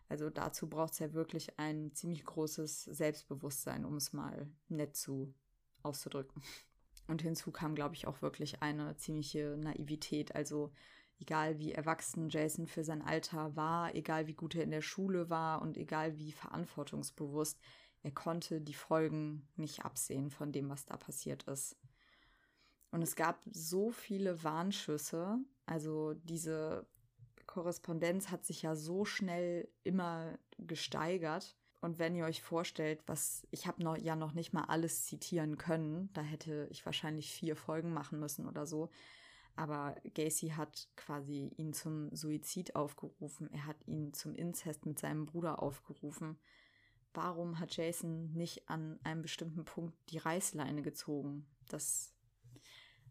[0.08, 5.34] Also dazu braucht es ja wirklich ein ziemlich großes Selbstbewusstsein, um es mal nett zu
[5.82, 6.42] auszudrücken.
[7.10, 10.36] Und hinzu kam, glaube ich, auch wirklich eine ziemliche Naivität.
[10.36, 10.70] Also
[11.18, 15.28] egal wie erwachsen Jason für sein Alter war, egal wie gut er in der Schule
[15.28, 17.58] war und egal wie verantwortungsbewusst,
[18.04, 21.76] er konnte die Folgen nicht absehen von dem, was da passiert ist.
[22.92, 25.36] Und es gab so viele Warnschüsse,
[25.66, 26.86] also diese
[27.46, 31.56] Korrespondenz hat sich ja so schnell immer gesteigert.
[31.80, 35.56] Und wenn ihr euch vorstellt, was ich habe noch, ja noch nicht mal alles zitieren
[35.56, 38.90] können, da hätte ich wahrscheinlich vier Folgen machen müssen oder so.
[39.56, 43.50] Aber Gacy hat quasi ihn zum Suizid aufgerufen.
[43.52, 46.38] Er hat ihn zum Inzest mit seinem Bruder aufgerufen.
[47.14, 51.46] Warum hat Jason nicht an einem bestimmten Punkt die Reißleine gezogen?
[51.68, 52.12] Das,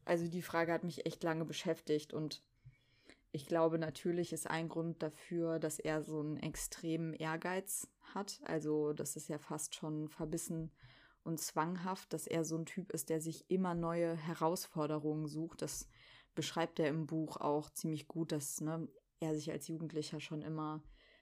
[0.05, 2.43] also die Frage hat mich echt lange beschäftigt und
[3.31, 8.39] ich glaube, natürlich ist ein Grund dafür, dass er so einen extremen Ehrgeiz hat.
[8.45, 10.71] Also, das ist ja fast schon verbissen
[11.23, 15.61] und zwanghaft, dass er so ein Typ ist, der sich immer neue Herausforderungen sucht.
[15.61, 15.87] Das
[16.33, 18.87] beschreibt er im Buch auch ziemlich gut, dass ne,
[19.19, 20.81] er sich als Jugendlicher schon immer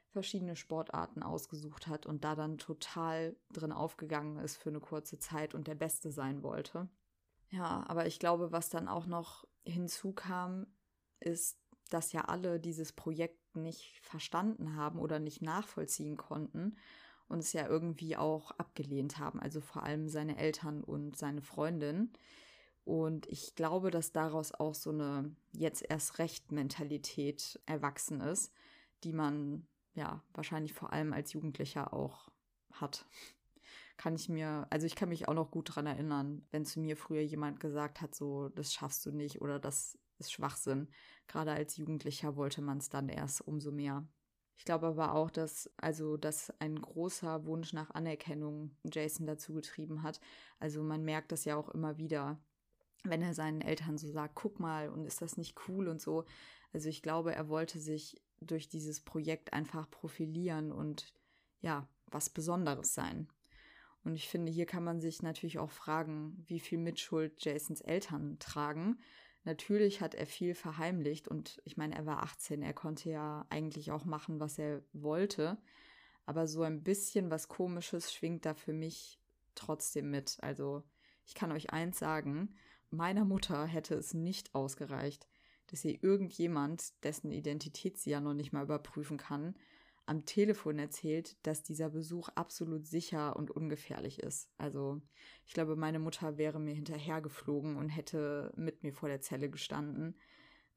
[0.10, 5.54] verschiedene Sportarten ausgesucht hat und da dann total drin aufgegangen ist für eine kurze Zeit
[5.54, 6.88] und der Beste sein wollte.
[7.50, 10.68] Ja, aber ich glaube, was dann auch noch hinzukam,
[11.20, 16.76] ist, dass ja alle dieses Projekt nicht verstanden haben oder nicht nachvollziehen konnten
[17.28, 22.12] und es ja irgendwie auch abgelehnt haben, also vor allem seine Eltern und seine Freundin.
[22.86, 28.54] Und ich glaube, dass daraus auch so eine jetzt erst recht Mentalität erwachsen ist,
[29.04, 32.30] die man ja wahrscheinlich vor allem als Jugendlicher auch
[32.72, 33.06] hat.
[33.98, 36.96] Kann ich mir, also ich kann mich auch noch gut daran erinnern, wenn zu mir
[36.96, 40.88] früher jemand gesagt hat, so, das schaffst du nicht oder das ist Schwachsinn.
[41.28, 44.08] Gerade als Jugendlicher wollte man es dann erst umso mehr.
[44.56, 50.02] Ich glaube aber auch, dass also dass ein großer Wunsch nach Anerkennung Jason dazu getrieben
[50.02, 50.20] hat.
[50.60, 52.40] Also man merkt das ja auch immer wieder,
[53.04, 56.26] wenn er seinen Eltern so sagt, guck mal, und ist das nicht cool und so.
[56.74, 61.14] Also ich glaube, er wollte sich durch dieses Projekt einfach profilieren und
[61.62, 63.28] ja, was Besonderes sein.
[64.04, 68.38] Und ich finde, hier kann man sich natürlich auch fragen, wie viel Mitschuld Jasons Eltern
[68.40, 69.00] tragen,
[69.48, 73.92] Natürlich hat er viel verheimlicht und ich meine, er war 18, er konnte ja eigentlich
[73.92, 75.58] auch machen, was er wollte.
[76.26, 79.22] Aber so ein bisschen was Komisches schwingt da für mich
[79.56, 80.38] trotzdem mit.
[80.42, 80.84] Also
[81.26, 82.56] ich kann euch eins sagen,
[82.90, 85.30] meiner Mutter hätte es nicht ausgereicht,
[85.68, 89.56] dass ihr irgendjemand, dessen Identität sie ja noch nicht mal überprüfen kann,
[90.08, 94.50] am Telefon erzählt, dass dieser Besuch absolut sicher und ungefährlich ist.
[94.58, 95.02] Also
[95.46, 100.16] ich glaube, meine Mutter wäre mir hinterhergeflogen und hätte mit mir vor der Zelle gestanden,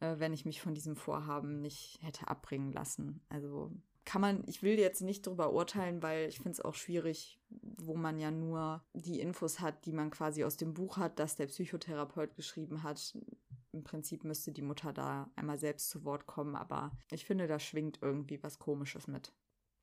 [0.00, 3.24] äh, wenn ich mich von diesem Vorhaben nicht hätte abbringen lassen.
[3.28, 3.72] Also
[4.04, 7.94] kann man, ich will jetzt nicht darüber urteilen, weil ich finde es auch schwierig, wo
[7.94, 11.46] man ja nur die Infos hat, die man quasi aus dem Buch hat, das der
[11.46, 13.16] Psychotherapeut geschrieben hat
[13.80, 17.58] im Prinzip müsste die Mutter da einmal selbst zu Wort kommen, aber ich finde, da
[17.58, 19.32] schwingt irgendwie was Komisches mit.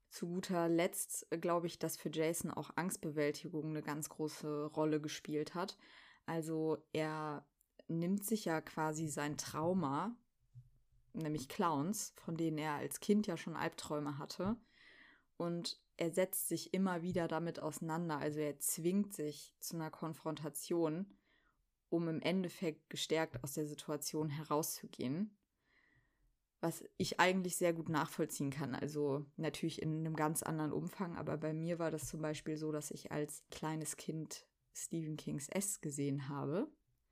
[0.09, 5.55] Zu guter Letzt glaube ich, dass für Jason auch Angstbewältigung eine ganz große Rolle gespielt
[5.55, 5.79] hat.
[6.27, 7.43] Also er
[7.87, 10.15] nimmt sich ja quasi sein Trauma,
[11.13, 14.57] nämlich Clowns, von denen er als Kind ja schon Albträume hatte,
[15.37, 18.17] und er setzt sich immer wieder damit auseinander.
[18.17, 21.16] Also er zwingt sich zu einer Konfrontation
[21.89, 25.37] um im Endeffekt gestärkt aus der Situation herauszugehen.
[26.59, 28.73] Was ich eigentlich sehr gut nachvollziehen kann.
[28.73, 32.71] Also natürlich in einem ganz anderen Umfang, aber bei mir war das zum Beispiel so,
[32.71, 36.67] dass ich als kleines Kind Stephen Kings S gesehen habe.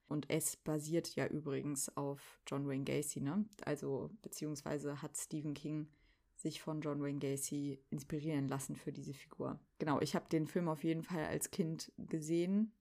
[0.08, 3.46] Und S basiert ja übrigens auf John Wayne Gacy, ne?
[3.64, 5.90] Also, beziehungsweise hat Stephen King
[6.36, 9.60] sich von John Wayne Gacy inspirieren lassen für diese Figur.
[9.80, 12.72] Genau, ich habe den Film auf jeden Fall als Kind gesehen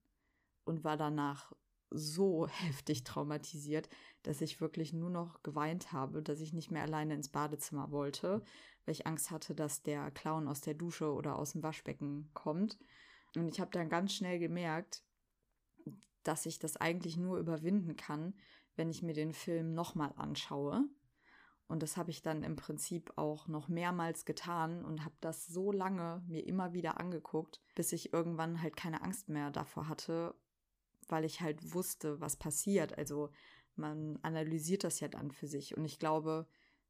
[0.64, 1.54] und war danach
[1.94, 3.88] so heftig traumatisiert,
[4.22, 8.42] dass ich wirklich nur noch geweint habe, dass ich nicht mehr alleine ins Badezimmer wollte,
[8.84, 12.78] weil ich Angst hatte, dass der Clown aus der Dusche oder aus dem Waschbecken kommt.
[13.36, 15.02] Und ich habe dann ganz schnell gemerkt,
[16.22, 18.34] dass ich das eigentlich nur überwinden kann,
[18.76, 20.84] wenn ich mir den Film nochmal anschaue.
[21.66, 25.72] Und das habe ich dann im Prinzip auch noch mehrmals getan und habe das so
[25.72, 30.34] lange mir immer wieder angeguckt, bis ich irgendwann halt keine Angst mehr davor hatte
[31.10, 32.96] weil ich halt wusste, was passiert.
[32.98, 33.30] Also
[33.76, 35.76] man analysiert das ja dann für sich.
[35.76, 36.46] Und ich glaube,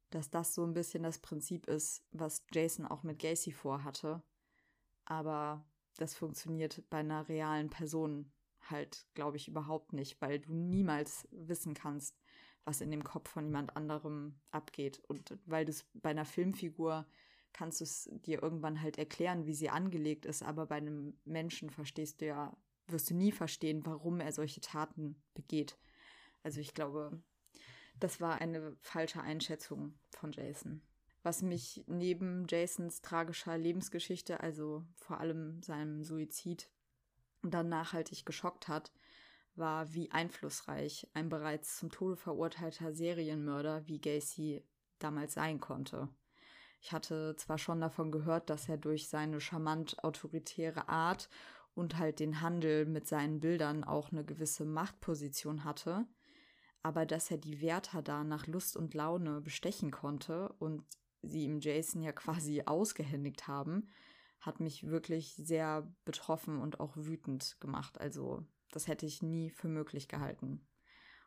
[0.09, 4.23] dass das so ein bisschen das Prinzip ist, was Jason auch mit Gacy vorhatte.
[5.05, 5.65] Aber
[5.97, 8.31] das funktioniert bei einer realen Person
[8.69, 12.19] halt, glaube ich, überhaupt nicht, weil du niemals wissen kannst,
[12.63, 14.99] was in dem Kopf von jemand anderem abgeht.
[15.07, 17.05] Und weil du es bei einer Filmfigur
[17.53, 21.69] kannst du es dir irgendwann halt erklären, wie sie angelegt ist, aber bei einem Menschen
[21.69, 22.57] verstehst du ja
[22.87, 25.77] wirst du nie verstehen, warum er solche Taten begeht.
[26.43, 27.21] Also ich glaube,
[27.99, 30.81] das war eine falsche Einschätzung von Jason.
[31.23, 36.69] Was mich neben Jasons tragischer Lebensgeschichte, also vor allem seinem Suizid,
[37.41, 38.91] dann nachhaltig geschockt hat,
[39.55, 44.63] war, wie einflussreich ein bereits zum Tode verurteilter Serienmörder wie Gacy
[44.99, 46.09] damals sein konnte.
[46.81, 51.29] Ich hatte zwar schon davon gehört, dass er durch seine charmant autoritäre Art
[51.75, 56.07] und halt den Handel mit seinen Bildern auch eine gewisse Machtposition hatte,
[56.81, 60.83] aber dass er die Wärter da nach Lust und Laune bestechen konnte und
[61.21, 63.87] sie ihm Jason ja quasi ausgehändigt haben,
[64.39, 67.99] hat mich wirklich sehr betroffen und auch wütend gemacht.
[67.99, 70.65] Also das hätte ich nie für möglich gehalten.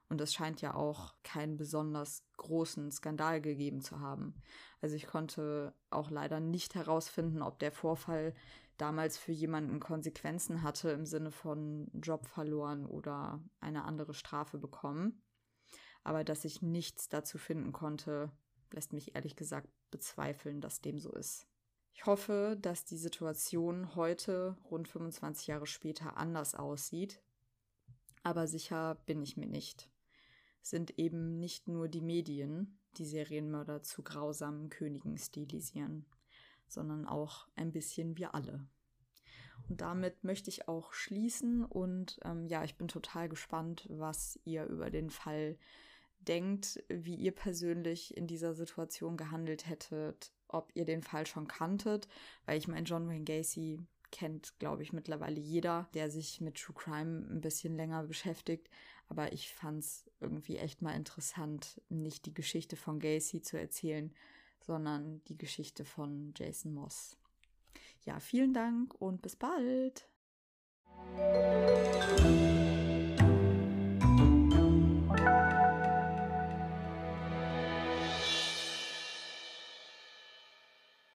[0.09, 4.35] Und es scheint ja auch keinen besonders großen Skandal gegeben zu haben.
[4.81, 8.35] Also ich konnte auch leider nicht herausfinden, ob der Vorfall
[8.79, 15.23] damals für jemanden Konsequenzen hatte im Sinne von Job verloren oder eine andere Strafe bekommen.
[16.05, 18.33] Aber dass ich nichts dazu finden konnte,
[18.73, 21.47] lässt mich ehrlich gesagt bezweifeln, dass dem so ist.
[21.93, 27.21] Ich hoffe, dass die Situation heute, rund 25 Jahre später, anders aussieht.
[28.23, 29.91] Aber sicher bin ich mir nicht.
[30.63, 36.07] Es sind eben nicht nur die Medien, die Serienmörder zu grausamen Königen stilisieren,
[36.69, 38.67] sondern auch ein bisschen wir alle.
[39.69, 44.65] Und damit möchte ich auch schließen und ähm, ja, ich bin total gespannt, was ihr
[44.65, 45.59] über den Fall
[46.21, 52.09] denkt, wie ihr persönlich in dieser Situation gehandelt hättet, ob ihr den Fall schon kanntet,
[52.47, 56.75] weil ich meine, John Wayne Gacy kennt, glaube ich, mittlerweile jeder, der sich mit True
[56.77, 58.69] Crime ein bisschen länger beschäftigt.
[59.09, 64.13] Aber ich fand es irgendwie echt mal interessant, nicht die Geschichte von Gacy zu erzählen,
[64.61, 67.17] sondern die Geschichte von Jason Moss.
[68.05, 70.09] Ja, vielen Dank und bis bald.